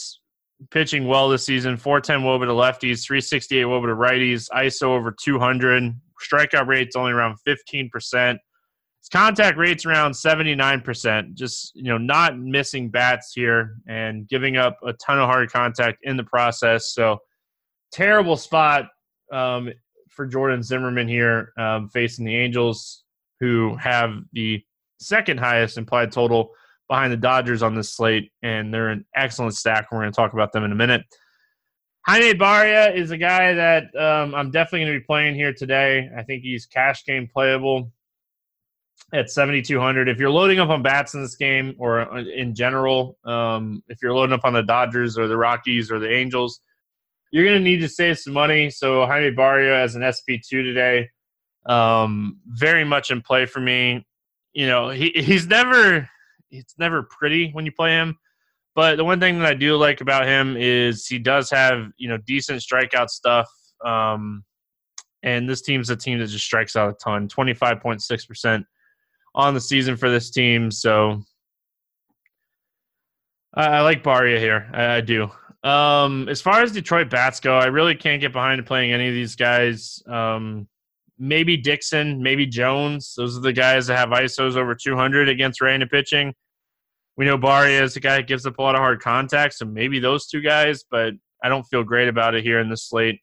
pitching 0.71 1.07
well 1.07 1.29
this 1.29 1.45
season. 1.45 1.77
410 1.77 2.21
woba 2.27 2.47
to 2.47 2.53
lefties, 2.53 3.05
368 3.05 3.63
woba 3.65 3.87
to 3.87 3.95
righties, 3.95 4.49
ISO 4.51 4.89
over 4.89 5.13
200. 5.13 5.95
Strikeout 6.21 6.67
rate's 6.67 6.97
only 6.97 7.13
around 7.13 7.37
15%. 7.47 8.39
His 9.01 9.09
contact 9.11 9.57
rate's 9.57 9.87
around 9.87 10.13
79%. 10.13 11.35
Just, 11.35 11.73
you 11.75 11.85
know, 11.85 11.97
not 11.97 12.39
missing 12.39 12.91
bats 12.91 13.33
here 13.35 13.77
and 13.89 14.29
giving 14.29 14.59
up 14.59 14.77
a 14.85 14.93
ton 14.95 15.19
of 15.19 15.27
hard 15.27 15.51
contact 15.51 15.99
in 16.03 16.17
the 16.17 16.25
process. 16.25 16.93
So, 16.93 17.19
terrible 17.93 18.37
spot 18.37 18.89
um, 19.33 19.73
for 20.11 20.27
Jordan 20.27 20.63
Zimmermann 20.63 21.09
here 21.09 21.53
um, 21.59 21.89
facing 21.89 22.27
the 22.27 22.37
Angels, 22.37 23.05
who 23.41 23.75
have 23.77 24.17
the 24.35 24.63
second 24.99 25.41
highest 25.41 25.79
implied 25.79 26.13
total 26.13 26.51
behind 26.91 27.13
the 27.13 27.17
Dodgers 27.17 27.63
on 27.63 27.75
this 27.75 27.95
slate, 27.95 28.33
and 28.43 28.75
they're 28.75 28.89
an 28.89 29.07
excellent 29.15 29.55
stack. 29.55 29.87
We're 29.91 30.01
going 30.01 30.13
to 30.13 30.17
talk 30.17 30.33
about 30.35 30.53
them 30.53 30.65
in 30.65 30.73
a 30.73 30.75
minute. 30.75 31.03
Jaime 32.05 32.35
Barria 32.35 32.95
is 32.95 33.13
a 33.13 33.17
guy 33.17 33.55
that 33.55 33.85
um, 33.95 34.35
I'm 34.35 34.51
definitely 34.51 34.81
going 34.81 34.95
to 34.95 34.99
be 34.99 35.05
playing 35.05 35.37
here 35.37 35.53
today. 35.53 36.11
I 36.19 36.25
think 36.25 36.43
he's 36.43 36.67
cash 36.67 37.05
game 37.05 37.29
playable 37.33 37.93
at 39.15 39.31
7,200. 39.31 40.09
If 40.09 40.19
you're 40.19 40.31
loading 40.31 40.59
up 40.59 40.69
on 40.69 40.83
bats 40.83 41.15
in 41.15 41.23
this 41.23 41.37
game 41.37 41.77
or 41.79 42.19
in 42.19 42.57
general, 42.57 43.17
um, 43.25 43.85
if 43.89 43.99
you're 44.03 44.13
loading 44.13 44.35
up 44.35 44.45
on 44.45 44.53
the 44.53 44.63
Dodgers 44.63 45.17
or 45.17 45.29
the 45.29 45.37
Rockies 45.37 45.93
or 45.93 46.01
the 46.01 46.11
Angels, 46.11 46.61
you're 47.31 47.45
going 47.45 47.59
to 47.59 47.63
need 47.63 47.81
to 47.83 47.89
save 47.89 48.19
some 48.19 48.33
money. 48.33 48.69
So 48.69 49.07
Jaime 49.07 49.31
Barria 49.31 49.81
as 49.81 49.95
an 49.95 50.03
SP2 50.03 50.49
today, 50.49 51.09
um, 51.67 52.41
very 52.47 52.83
much 52.83 53.13
in 53.13 53.23
play 53.23 53.47
for 53.47 53.61
me. 53.61 54.05
You 54.55 54.67
know, 54.67 54.89
he, 54.89 55.13
he's 55.15 55.47
never 55.47 56.09
it's 56.51 56.75
never 56.79 57.03
pretty 57.03 57.51
when 57.53 57.65
you 57.67 57.73
play 57.73 57.93
him. 57.93 58.19
But 58.75 58.97
the 58.97 59.05
one 59.05 59.21
thing 59.21 59.39
that 59.39 59.49
I 59.49 59.55
do 59.55 59.77
like 59.77 60.01
about 60.01 60.27
him 60.27 60.57
is 60.57 61.07
he 61.07 61.19
does 61.19 61.51
have 61.51 61.89
you 61.97 62.09
know 62.09 62.19
decent 62.27 62.63
strikeout 62.63 63.09
stuff. 63.09 63.49
Um, 63.85 64.45
and 65.23 65.49
this 65.49 65.63
team's 65.63 65.91
a 65.91 65.97
team 65.97 66.19
that 66.19 66.27
just 66.27 66.45
strikes 66.45 66.77
out 66.77 66.91
a 66.91 66.97
ton, 67.03 67.29
twenty 67.29 67.55
five 67.55 67.81
point 67.81 68.03
six 68.03 68.25
percent 68.25 68.65
on 69.35 69.55
the 69.55 69.61
season 69.61 69.97
for 69.97 70.11
this 70.11 70.31
team. 70.31 70.71
So 70.71 71.23
I, 73.55 73.67
I 73.67 73.81
like 73.83 74.03
Barria 74.03 74.39
here. 74.39 74.71
I, 74.73 74.97
I, 74.97 75.01
do. 75.01 75.31
Um, 75.63 76.29
as 76.29 76.41
far 76.41 76.63
as 76.63 76.73
Detroit 76.73 77.11
bats 77.11 77.41
go, 77.41 77.57
I 77.57 77.67
really 77.67 77.95
can't 77.95 78.21
get 78.21 78.33
behind 78.33 78.65
playing 78.67 78.93
any 78.93 79.09
of 79.09 79.15
these 79.15 79.37
guys. 79.37 80.03
Um, 80.07 80.69
maybe 81.21 81.57
Dixon, 81.57 82.23
maybe 82.23 82.47
Jones. 82.47 83.15
Those 83.17 83.37
are 83.37 83.43
the 83.43 83.53
guys 83.53 83.87
that 83.87 83.99
have 83.99 84.09
ISOs 84.09 84.57
over 84.57 84.75
200 84.75 85.29
against 85.29 85.61
right 85.61 85.81
pitching. 85.89 86.35
We 87.17 87.27
know 87.27 87.37
Barria 87.37 87.83
is 87.83 87.95
a 87.97 88.01
guy 88.01 88.17
that 88.17 88.27
gives 88.27 88.47
up 88.47 88.59
a 88.59 88.63
lot 88.63 88.75
of 88.75 88.81
hard 88.81 89.01
contact, 89.01 89.55
so 89.55 89.67
maybe 89.67 89.99
those 90.01 90.27
two 90.27 90.41
guys, 90.41 90.85
but 90.91 91.13
I 91.45 91.51
don't 91.51 91.65
feel 91.65 91.85
great 91.85 92.09
about 92.09 92.35
it 92.35 92.43
here 92.43 92.59
in 92.59 92.71
this 92.71 92.89
slate. 92.89 93.21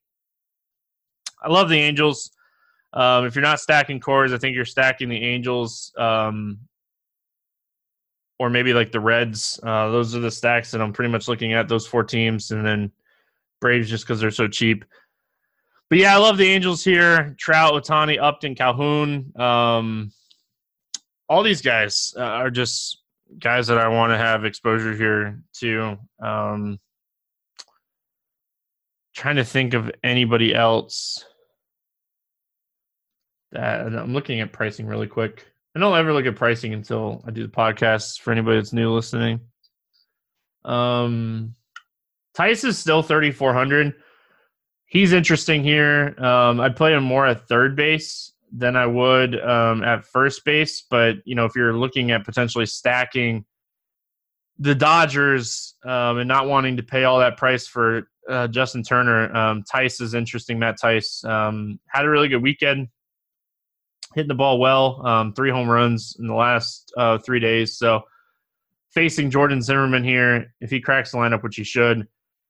I 1.42 1.50
love 1.50 1.70
the 1.70 1.80
Angels. 1.80 2.30
Um, 2.94 3.26
if 3.26 3.36
you're 3.36 3.42
not 3.42 3.60
stacking 3.60 4.00
Coors, 4.00 4.34
I 4.34 4.38
think 4.38 4.56
you're 4.56 4.66
stacking 4.66 5.10
the 5.10 5.24
Angels, 5.24 5.92
um, 5.98 6.60
or 8.40 8.52
maybe 8.52 8.74
like 8.74 8.92
the 8.92 9.00
Reds. 9.00 9.60
Uh, 9.64 9.90
those 9.90 10.16
are 10.16 10.20
the 10.20 10.30
stacks 10.30 10.70
that 10.72 10.82
I'm 10.82 10.94
pretty 10.94 11.12
much 11.12 11.28
looking 11.28 11.54
at. 11.54 11.68
Those 11.68 11.88
four 11.88 12.04
teams, 12.04 12.52
and 12.52 12.64
then 12.64 12.92
Braves 13.60 13.90
just 13.90 14.06
because 14.06 14.20
they're 14.20 14.30
so 14.30 14.48
cheap. 14.48 14.86
But 15.90 16.00
yeah, 16.00 16.14
I 16.14 16.18
love 16.18 16.38
the 16.38 16.48
Angels 16.48 16.84
here. 16.84 17.36
Trout, 17.38 17.74
Ohtani, 17.74 18.22
Upton, 18.22 18.56
Calhoun. 18.56 19.32
Um, 19.40 20.12
all 21.30 21.44
these 21.44 21.62
guys 21.62 22.14
uh, 22.18 22.22
are 22.22 22.52
just 22.52 23.02
guys 23.40 23.68
that 23.68 23.78
I 23.78 23.88
want 23.88 24.12
to 24.12 24.18
have 24.18 24.46
exposure 24.46 24.94
here 24.94 25.42
to. 25.60 25.98
Um, 26.22 26.80
trying 29.16 29.38
to 29.38 29.46
think 29.46 29.74
of 29.74 29.92
anybody 30.04 30.54
else 30.54 31.26
that 33.52 33.88
I'm 33.88 34.14
looking 34.14 34.42
at 34.42 34.52
pricing 34.52 34.86
really 34.86 35.08
quick. 35.08 35.46
I 35.76 35.80
don't 35.80 35.98
ever 35.98 36.14
look 36.14 36.26
at 36.26 36.36
pricing 36.36 36.74
until 36.74 37.24
I 37.26 37.32
do 37.32 37.44
the 37.44 37.52
podcast 37.52 38.20
for 38.20 38.32
anybody 38.32 38.58
that's 38.58 38.74
new 38.74 38.92
listening. 38.94 39.40
Um, 40.66 41.56
Thaiss 42.38 42.64
is 42.66 42.78
still 42.78 43.02
3,400. 43.02 43.96
He's 44.88 45.12
interesting 45.12 45.64
here. 45.64 46.16
Um, 46.18 46.62
I'd 46.62 46.78
play 46.78 46.94
him 46.94 47.04
more 47.04 47.28
at 47.28 47.48
third 47.48 47.76
base 47.76 48.32
than 48.54 48.78
I 48.78 48.86
would 48.86 49.40
um, 49.40 49.84
at 49.84 50.06
first 50.06 50.46
base. 50.46 50.82
But 50.82 51.18
you 51.26 51.36
know, 51.36 51.44
if 51.44 51.56
you're 51.56 51.74
looking 51.74 52.12
at 52.12 52.24
potentially 52.24 52.66
stacking 52.66 53.46
the 54.58 54.74
Dodgers 54.74 55.76
um, 55.84 56.20
and 56.20 56.28
not 56.28 56.48
wanting 56.48 56.78
to 56.78 56.84
pay 56.84 57.04
all 57.04 57.20
that 57.20 57.36
price 57.36 57.68
for 57.68 58.10
uh, 58.30 58.48
Justin 58.48 58.82
Turner, 58.82 59.36
um, 59.36 59.64
Thaiss 59.64 60.02
is 60.02 60.14
interesting. 60.14 60.58
Matt 60.58 60.80
Thaiss 60.80 61.24
um, 61.26 61.80
had 61.88 62.06
a 62.06 62.10
really 62.10 62.30
good 62.30 62.42
weekend, 62.42 62.88
hitting 64.16 64.30
the 64.30 64.36
ball 64.36 64.58
well, 64.58 65.06
um, 65.06 65.34
three 65.34 65.52
home 65.52 65.70
runs 65.70 66.16
in 66.18 66.28
the 66.28 66.34
last 66.34 66.94
uh, 66.98 67.18
three 67.18 67.42
days. 67.42 67.78
So 67.78 68.04
facing 68.94 69.32
Jordan 69.32 69.62
Zimmermann 69.62 70.06
here, 70.06 70.54
if 70.62 70.70
he 70.70 70.80
cracks 70.80 71.12
the 71.12 71.18
lineup, 71.18 71.44
which 71.44 71.58
he 71.58 71.66
should, 71.66 72.08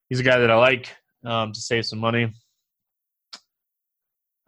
he's 0.08 0.20
a 0.20 0.24
guy 0.24 0.38
that 0.38 0.52
I 0.52 0.56
like 0.56 0.96
um, 1.28 1.52
to 1.52 1.60
save 1.60 1.86
some 1.86 2.00
money. 2.00 2.34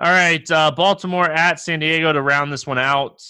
All 0.02 0.12
right, 0.12 0.50
uh, 0.50 0.72
Baltimore 0.72 1.30
at 1.30 1.60
San 1.60 1.80
Diego 1.80 2.14
to 2.14 2.22
round 2.22 2.54
this 2.54 2.66
one 2.66 2.78
out. 2.78 3.22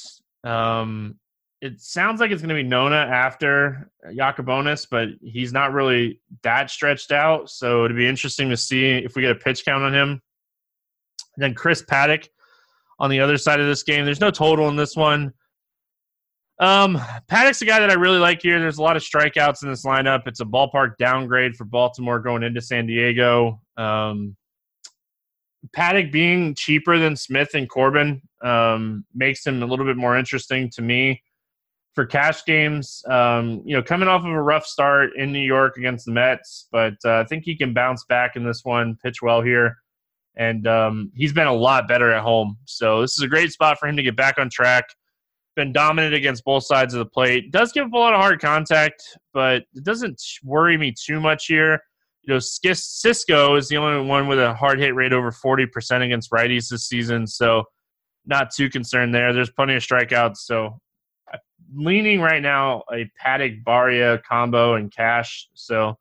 Um, 0.44 1.16
it 1.62 1.82
sounds 1.82 2.22
like 2.22 2.32
it's 2.32 2.42
going 2.42 2.56
to 2.56 2.56
be 2.56 2.64
Nona 2.64 2.96
after 2.96 3.90
Yacabonis, 4.08 4.88
but 4.90 5.10
he's 5.22 5.52
not 5.52 5.74
really 5.74 6.22
that 6.44 6.70
stretched 6.70 7.12
out. 7.12 7.50
So 7.50 7.86
it'd 7.86 7.98
be 7.98 8.08
interesting 8.08 8.50
to 8.50 8.56
see 8.56 8.92
if 8.92 9.16
we 9.16 9.24
get 9.24 9.32
a 9.32 9.36
pitch 9.36 9.66
count 9.66 9.84
on 9.84 9.94
him. 9.94 10.10
And 11.36 11.44
then 11.44 11.56
Chris 11.56 11.82
Paddack 11.82 12.28
on 13.00 13.10
the 13.10 13.20
other 13.20 13.38
side 13.38 13.60
of 13.60 13.66
this 13.66 13.84
game. 13.84 14.06
There's 14.06 14.22
no 14.22 14.32
total 14.32 14.70
in 14.70 14.76
this 14.76 14.96
one. 14.96 15.34
Um, 16.60 16.98
Paddack's 17.30 17.62
a 17.62 17.66
guy 17.66 17.80
that 17.80 17.90
I 17.90 17.94
really 17.94 18.20
like 18.20 18.42
here. 18.42 18.60
There's 18.60 18.80
a 18.80 18.84
lot 18.84 18.98
of 18.98 19.04
strikeouts 19.04 19.64
in 19.64 19.70
this 19.70 19.86
lineup. 19.86 20.28
It's 20.28 20.42
a 20.42 20.46
ballpark 20.46 20.98
downgrade 20.98 21.56
for 21.56 21.64
Baltimore 21.64 22.20
going 22.20 22.44
into 22.44 22.62
San 22.62 22.86
Diego. 22.86 23.62
Um, 23.78 24.36
Paddack 25.76 26.12
being 26.12 26.56
cheaper 26.56 26.98
than 26.98 27.16
Smith 27.16 27.50
and 27.54 27.70
Corbin 27.70 28.22
um, 28.42 29.06
makes 29.14 29.46
him 29.46 29.64
a 29.64 29.66
little 29.66 29.86
bit 29.86 29.98
more 29.98 30.18
interesting 30.18 30.70
to 30.72 30.82
me 30.82 31.22
for 31.96 32.06
cash 32.06 32.46
games. 32.46 33.04
Um, 33.10 33.62
you 33.66 33.76
know, 33.76 33.84
coming 33.84 34.08
off 34.08 34.22
of 34.22 34.32
a 34.32 34.42
rough 34.42 34.66
start 34.66 35.12
in 35.16 35.32
New 35.32 35.40
York 35.40 35.78
against 35.78 36.06
the 36.06 36.12
Mets, 36.12 36.68
but 36.72 36.96
uh, 37.06 37.20
I 37.20 37.24
think 37.26 37.44
he 37.46 37.58
can 37.58 37.74
bounce 37.74 38.06
back 38.06 38.36
in 38.36 38.44
this 38.44 38.64
one, 38.64 38.98
pitch 39.04 39.22
well 39.22 39.42
here, 39.42 39.78
and 40.36 40.68
um, 40.68 41.12
he's 41.16 41.34
been 41.34 41.48
a 41.48 41.54
lot 41.54 41.88
better 41.88 42.12
at 42.12 42.22
home. 42.22 42.58
So 42.66 43.02
this 43.02 43.18
is 43.18 43.24
a 43.24 43.28
great 43.28 43.52
spot 43.52 43.80
for 43.80 43.88
him 43.88 43.98
to 43.98 44.04
get 44.04 44.16
back 44.16 44.38
on 44.38 44.50
track. 44.50 44.86
Been 45.60 45.74
dominant 45.74 46.14
against 46.14 46.46
both 46.46 46.64
sides 46.64 46.94
of 46.94 47.00
the 47.00 47.06
plate. 47.06 47.52
Does 47.52 47.72
give 47.72 47.86
up 47.86 47.94
a 47.94 47.98
lot 47.98 48.14
of 48.14 48.22
hard 48.22 48.40
contact, 48.40 49.04
but 49.34 49.64
it 49.76 49.84
doesn't 49.84 50.22
worry 50.44 50.78
me 50.78 50.94
too 50.98 51.20
much 51.20 51.48
here 51.48 51.82
you 52.30 52.34
know, 52.34 52.38
Sisco 52.38 53.58
is 53.58 53.70
the 53.70 53.78
only 53.78 54.08
one 54.08 54.28
with 54.28 54.40
a 54.40 54.54
hard 54.54 54.80
hit 54.80 54.94
rate 54.94 55.14
over 55.14 55.32
40% 55.32 56.06
against 56.06 56.32
righties 56.32 56.70
this 56.70 56.88
season. 56.88 57.26
So, 57.26 57.64
not 58.26 58.52
too 58.56 58.70
concerned 58.70 59.16
there. 59.16 59.34
There's 59.34 59.50
plenty 59.50 59.76
of 59.76 59.82
strikeouts. 59.82 60.38
So, 60.38 60.80
uh, 61.34 61.38
leaning 61.74 62.22
right 62.22 62.42
now 62.42 62.84
a 62.94 63.10
Paddack 63.20 63.64
Barria 63.64 64.22
combo 64.22 64.76
and 64.76 64.94
cash. 64.94 65.48
So, 65.56 65.98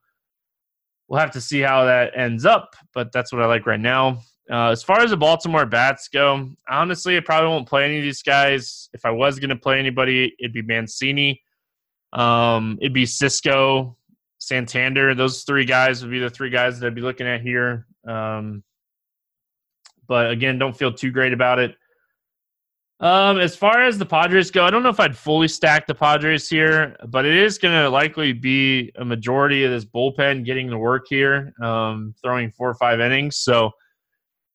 we'll 1.08 1.20
have 1.20 1.30
to 1.30 1.40
see 1.40 1.60
how 1.60 1.84
that 1.86 2.12
ends 2.14 2.44
up, 2.44 2.74
but 2.92 3.10
that's 3.12 3.32
what 3.32 3.40
I 3.40 3.46
like 3.46 3.64
right 3.64 3.80
now. 3.80 4.20
Uh, 4.50 4.70
as 4.70 4.82
far 4.82 5.00
as 5.00 5.10
the 5.10 5.16
Baltimore 5.16 5.66
bats 5.66 6.08
go, 6.08 6.48
honestly, 6.68 7.16
I 7.16 7.20
probably 7.20 7.50
won't 7.50 7.68
play 7.68 7.84
any 7.84 7.98
of 7.98 8.02
these 8.02 8.22
guys. 8.22 8.88
If 8.94 9.04
I 9.04 9.10
was 9.10 9.38
going 9.38 9.50
to 9.50 9.56
play 9.56 9.78
anybody, 9.78 10.34
it'd 10.38 10.54
be 10.54 10.62
Mancini. 10.62 11.42
Um, 12.14 12.78
it'd 12.80 12.94
be 12.94 13.04
Sisco 13.04 13.96
Santander. 14.38 15.14
Those 15.14 15.42
three 15.42 15.66
guys 15.66 16.02
would 16.02 16.10
be 16.10 16.18
the 16.18 16.30
three 16.30 16.48
guys 16.48 16.80
that 16.80 16.86
I'd 16.86 16.94
be 16.94 17.02
looking 17.02 17.26
at 17.26 17.42
here. 17.42 17.86
Um, 18.06 18.62
but 20.06 20.30
again, 20.30 20.58
don't 20.58 20.76
feel 20.76 20.92
too 20.92 21.10
great 21.10 21.34
about 21.34 21.58
it. 21.58 21.76
Um, 23.00 23.38
as 23.38 23.54
far 23.54 23.84
as 23.84 23.96
the 23.96 24.06
Padres 24.06 24.50
go, 24.50 24.64
I 24.64 24.70
don't 24.70 24.82
know 24.82 24.88
if 24.88 24.98
I'd 24.98 25.16
fully 25.16 25.46
stack 25.46 25.86
the 25.86 25.94
Padres 25.94 26.48
here, 26.48 26.96
but 27.08 27.24
it 27.24 27.36
is 27.36 27.58
going 27.58 27.74
to 27.74 27.88
likely 27.88 28.32
be 28.32 28.90
a 28.96 29.04
majority 29.04 29.62
of 29.64 29.70
this 29.70 29.84
bullpen 29.84 30.44
getting 30.44 30.68
the 30.68 30.78
work 30.78 31.06
here, 31.08 31.52
um, 31.62 32.14
throwing 32.20 32.50
four 32.50 32.68
or 32.68 32.74
five 32.74 32.98
innings. 32.98 33.36
So 33.36 33.70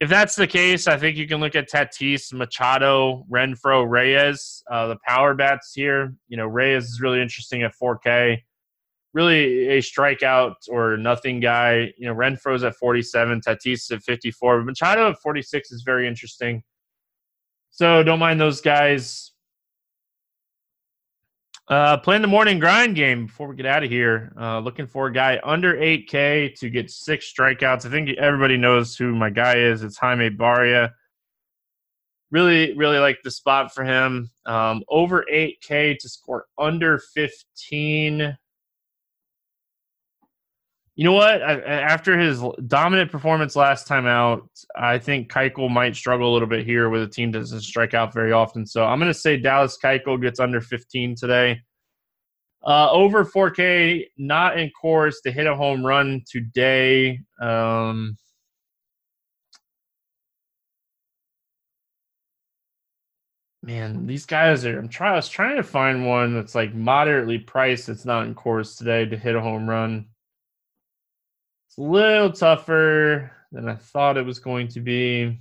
if 0.04 0.10
that's 0.10 0.36
the 0.36 0.48
case, 0.48 0.86
I 0.86 0.98
think 0.98 1.16
you 1.16 1.26
can 1.26 1.39
look 1.39 1.56
at 1.56 1.70
Tatis, 1.72 2.34
Machado, 2.34 3.26
Renfroe, 3.32 3.89
Reyes, 3.89 4.62
uh, 4.70 4.88
the 4.88 4.98
power 5.08 5.34
bats 5.34 5.72
here. 5.74 6.13
You 6.28 6.36
know, 6.36 6.46
Reyes 6.46 6.84
is 6.89 7.00
really 7.00 7.22
interesting 7.22 7.63
at 7.63 7.72
4K. 7.82 8.39
Really 9.13 9.70
a 9.70 9.78
strikeout 9.78 10.56
or 10.68 10.98
nothing 10.98 11.39
guy. 11.39 11.94
You 11.98 12.08
know, 12.08 12.13
Renfroe's 12.13 12.66
at 12.66 12.76
47, 12.76 13.39
Tatis 13.48 13.92
at 13.92 14.04
54. 14.04 14.60
but 14.60 14.66
Machado 14.66 15.10
at 15.10 15.20
46 15.20 15.72
is 15.72 15.84
very 15.84 16.06
interesting. 16.06 16.63
So 17.70 18.04
don't 18.04 18.20
mind 18.20 18.42
those 18.42 18.60
guys. 18.60 19.32
Uh, 21.69 21.95
playing 21.95 22.21
the 22.21 22.28
morning 22.28 22.60
grind 22.60 22.93
game 22.93 23.26
before 23.26 23.47
we 23.47 23.56
get 23.56 23.65
out 23.65 23.84
of 23.84 23.89
here. 23.89 24.34
Uh, 24.39 24.60
looking 24.60 24.86
for 24.86 25.08
a 25.08 25.13
guy 25.13 25.39
under 25.43 25.76
8K 25.76 26.56
to 26.60 26.69
get 26.69 26.91
six 26.91 27.32
strikeouts. 27.34 27.86
I 27.86 27.89
think 27.89 28.10
everybody 28.17 28.58
knows 28.58 28.97
who 28.97 29.15
my 29.15 29.30
guy 29.30 29.56
is. 29.56 29.82
It's 29.82 29.97
Jaime 29.97 30.30
Barria. 30.30 30.91
Really, 32.32 32.76
really 32.76 32.99
like 32.99 33.19
the 33.23 33.32
spot 33.32 33.73
for 33.73 33.86
him. 33.86 34.30
Um, 34.45 34.84
over 34.89 35.26
8K 35.32 35.97
to 35.99 36.10
score 36.10 36.45
under 36.58 36.99
15. 37.13 38.38
You 40.95 41.06
know 41.06 41.13
what? 41.13 41.41
I, 41.41 41.60
after 41.62 42.19
his 42.19 42.43
dominant 42.67 43.12
performance 43.12 43.56
last 43.56 43.88
time 43.88 44.06
out, 44.06 44.47
I 44.75 44.99
think 44.99 45.32
Keuchel 45.32 45.71
might 45.71 45.95
struggle 45.95 46.32
a 46.32 46.34
little 46.34 46.47
bit 46.47 46.65
here 46.65 46.89
with 46.89 47.01
a 47.01 47.08
team 47.08 47.32
that 47.32 47.39
doesn't 47.39 47.62
strike 47.62 47.95
out 47.95 48.13
very 48.13 48.32
often. 48.32 48.65
So 48.67 48.86
I'm 48.86 48.99
going 48.99 49.12
to 49.12 49.19
say 49.19 49.38
Dallas 49.38 49.77
Keuchel 49.84 50.21
gets 50.21 50.39
under 50.39 50.62
15 50.62 51.15
today. 51.15 51.62
Uh, 52.65 52.91
over 52.91 53.25
4K, 53.25 54.06
not 54.17 54.58
in 54.60 54.71
Coors 54.82 55.15
to 55.23 55.32
hit 55.32 55.47
a 55.47 55.56
home 55.56 55.84
run 55.84 56.21
today. 56.29 57.19
Um, 57.41 58.15
man, 63.63 64.06
these 64.06 64.25
guys 64.25 64.63
are. 64.65 64.77
I'm 64.77 64.89
trying. 64.89 65.13
I 65.13 65.15
was 65.15 65.27
trying 65.27 65.58
to 65.58 65.63
find 65.63 66.06
one 66.06 66.36
that's 66.36 66.56
like 66.56 66.73
moderately 66.73 67.39
priced. 67.39 67.88
That's 67.88 68.06
not 68.06 68.27
in 68.27 68.36
Coors 68.36 68.77
today 68.77 69.06
to 69.06 69.17
hit 69.17 69.36
a 69.36 69.41
home 69.41 69.67
run. 69.67 70.06
It's 71.73 71.79
a 71.79 71.81
little 71.81 72.31
tougher 72.31 73.31
than 73.51 73.67
I 73.67 73.73
thought 73.73 74.17
it 74.17 74.27
was 74.27 74.38
going 74.38 74.67
to 74.69 74.79
be. 74.79 75.39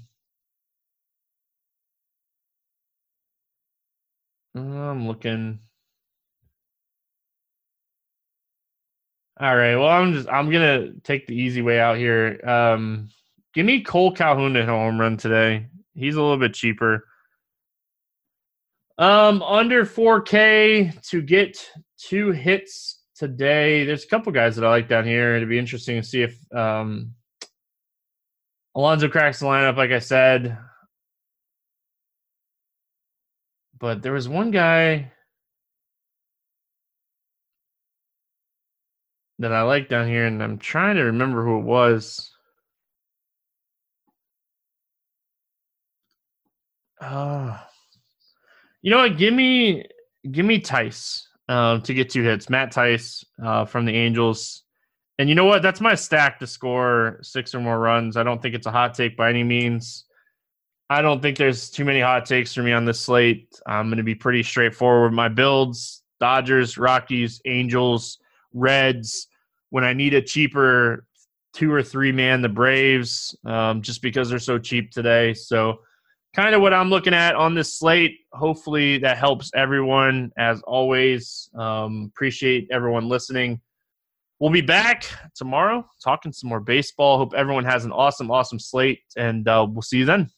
I'm 4.54 5.06
looking. 5.06 5.58
All 9.38 9.54
right. 9.54 9.76
Well, 9.76 9.88
I'm 9.88 10.14
just 10.14 10.26
I'm 10.30 10.50
gonna 10.50 10.92
take 11.04 11.26
the 11.26 11.36
easy 11.36 11.60
way 11.60 11.78
out 11.78 11.98
here. 11.98 12.40
Um, 12.48 13.10
give 13.52 13.66
me 13.66 13.82
Cole 13.82 14.12
Calhoun 14.12 14.54
to 14.54 14.64
home 14.64 14.98
run 14.98 15.18
today. 15.18 15.66
He's 15.94 16.14
a 16.14 16.22
little 16.22 16.38
bit 16.38 16.54
cheaper. 16.54 17.08
Um, 18.96 19.42
under 19.42 19.84
4K 19.84 20.98
to 21.10 21.20
get 21.20 21.62
two 21.98 22.30
hits 22.30 23.01
today. 23.22 23.84
There's 23.84 24.02
a 24.02 24.08
couple 24.08 24.32
guys 24.32 24.56
that 24.56 24.64
I 24.64 24.68
like 24.68 24.88
down 24.88 25.06
here. 25.06 25.36
It'd 25.36 25.48
be 25.48 25.56
interesting 25.56 25.94
to 25.94 26.06
see 26.06 26.22
if 26.22 26.36
um, 26.52 27.14
Alonso 28.74 29.08
cracks 29.08 29.38
the 29.38 29.46
lineup, 29.46 29.76
like 29.76 29.92
I 29.92 30.00
said. 30.00 30.58
But 33.78 34.02
there 34.02 34.12
was 34.12 34.28
one 34.28 34.50
guy 34.50 35.12
that 39.38 39.52
I 39.52 39.62
like 39.62 39.88
down 39.88 40.08
here, 40.08 40.26
and 40.26 40.42
I'm 40.42 40.58
trying 40.58 40.96
to 40.96 41.02
remember 41.02 41.44
who 41.44 41.60
it 41.60 41.64
was. 41.64 42.28
Uh, 47.00 47.56
you 48.80 48.90
know 48.90 48.98
what? 48.98 49.16
Give 49.16 49.32
me 49.32 49.84
give 50.28 50.44
me 50.44 50.60
Thaiss 50.60 51.22
um, 51.48 51.82
to 51.82 51.94
get 51.94 52.10
two 52.10 52.22
hits. 52.22 52.48
Matt 52.48 52.72
Thaiss 52.72 53.24
uh, 53.44 53.64
from 53.64 53.84
the 53.84 53.94
Angels. 53.94 54.62
And 55.18 55.28
you 55.28 55.34
know 55.34 55.44
what? 55.44 55.62
That's 55.62 55.80
my 55.80 55.94
stack 55.94 56.38
to 56.40 56.46
score 56.46 57.18
six 57.22 57.54
or 57.54 57.60
more 57.60 57.78
runs. 57.78 58.16
I 58.16 58.22
don't 58.22 58.40
think 58.40 58.54
it's 58.54 58.66
a 58.66 58.70
hot 58.72 58.94
take 58.94 59.16
by 59.16 59.28
any 59.28 59.44
means. 59.44 60.04
I 60.88 61.00
don't 61.00 61.22
think 61.22 61.38
there's 61.38 61.70
too 61.70 61.84
many 61.84 62.00
hot 62.00 62.26
takes 62.26 62.54
for 62.54 62.62
me 62.62 62.72
on 62.72 62.84
this 62.84 63.00
slate. 63.00 63.48
I'm 63.66 63.86
going 63.86 63.98
to 63.98 64.02
be 64.02 64.14
pretty 64.14 64.42
straightforward. 64.42 65.12
My 65.12 65.28
builds 65.28 66.02
Dodgers, 66.20 66.78
Rockies, 66.78 67.40
Angels, 67.46 68.18
Reds. 68.52 69.28
When 69.70 69.84
I 69.84 69.92
need 69.92 70.14
a 70.14 70.22
cheaper 70.22 71.06
two 71.52 71.72
or 71.72 71.82
three 71.82 72.12
man, 72.12 72.42
the 72.42 72.48
Braves, 72.48 73.36
um, 73.44 73.82
just 73.82 74.02
because 74.02 74.28
they're 74.30 74.38
so 74.38 74.58
cheap 74.58 74.90
today. 74.90 75.34
So 75.34 75.80
kind 76.34 76.54
of 76.54 76.62
what 76.62 76.72
I'm 76.72 76.90
looking 76.90 77.14
at 77.14 77.34
on 77.34 77.54
this 77.54 77.74
slate. 77.74 78.20
Hopefully 78.32 78.98
that 78.98 79.18
helps 79.18 79.50
everyone. 79.54 80.32
As 80.38 80.62
always, 80.62 81.50
um, 81.54 82.10
appreciate 82.14 82.68
everyone 82.70 83.08
listening. 83.08 83.60
We'll 84.40 84.50
be 84.50 84.60
back 84.60 85.06
tomorrow 85.36 85.86
talking 86.02 86.32
some 86.32 86.48
more 86.48 86.60
baseball. 86.60 87.18
Hope 87.18 87.34
everyone 87.34 87.64
has 87.64 87.84
an 87.84 87.92
awesome, 87.92 88.30
awesome 88.30 88.58
slate, 88.58 89.02
and 89.16 89.46
uh, 89.46 89.66
we'll 89.70 89.82
see 89.82 89.98
you 89.98 90.04
then. 90.04 90.30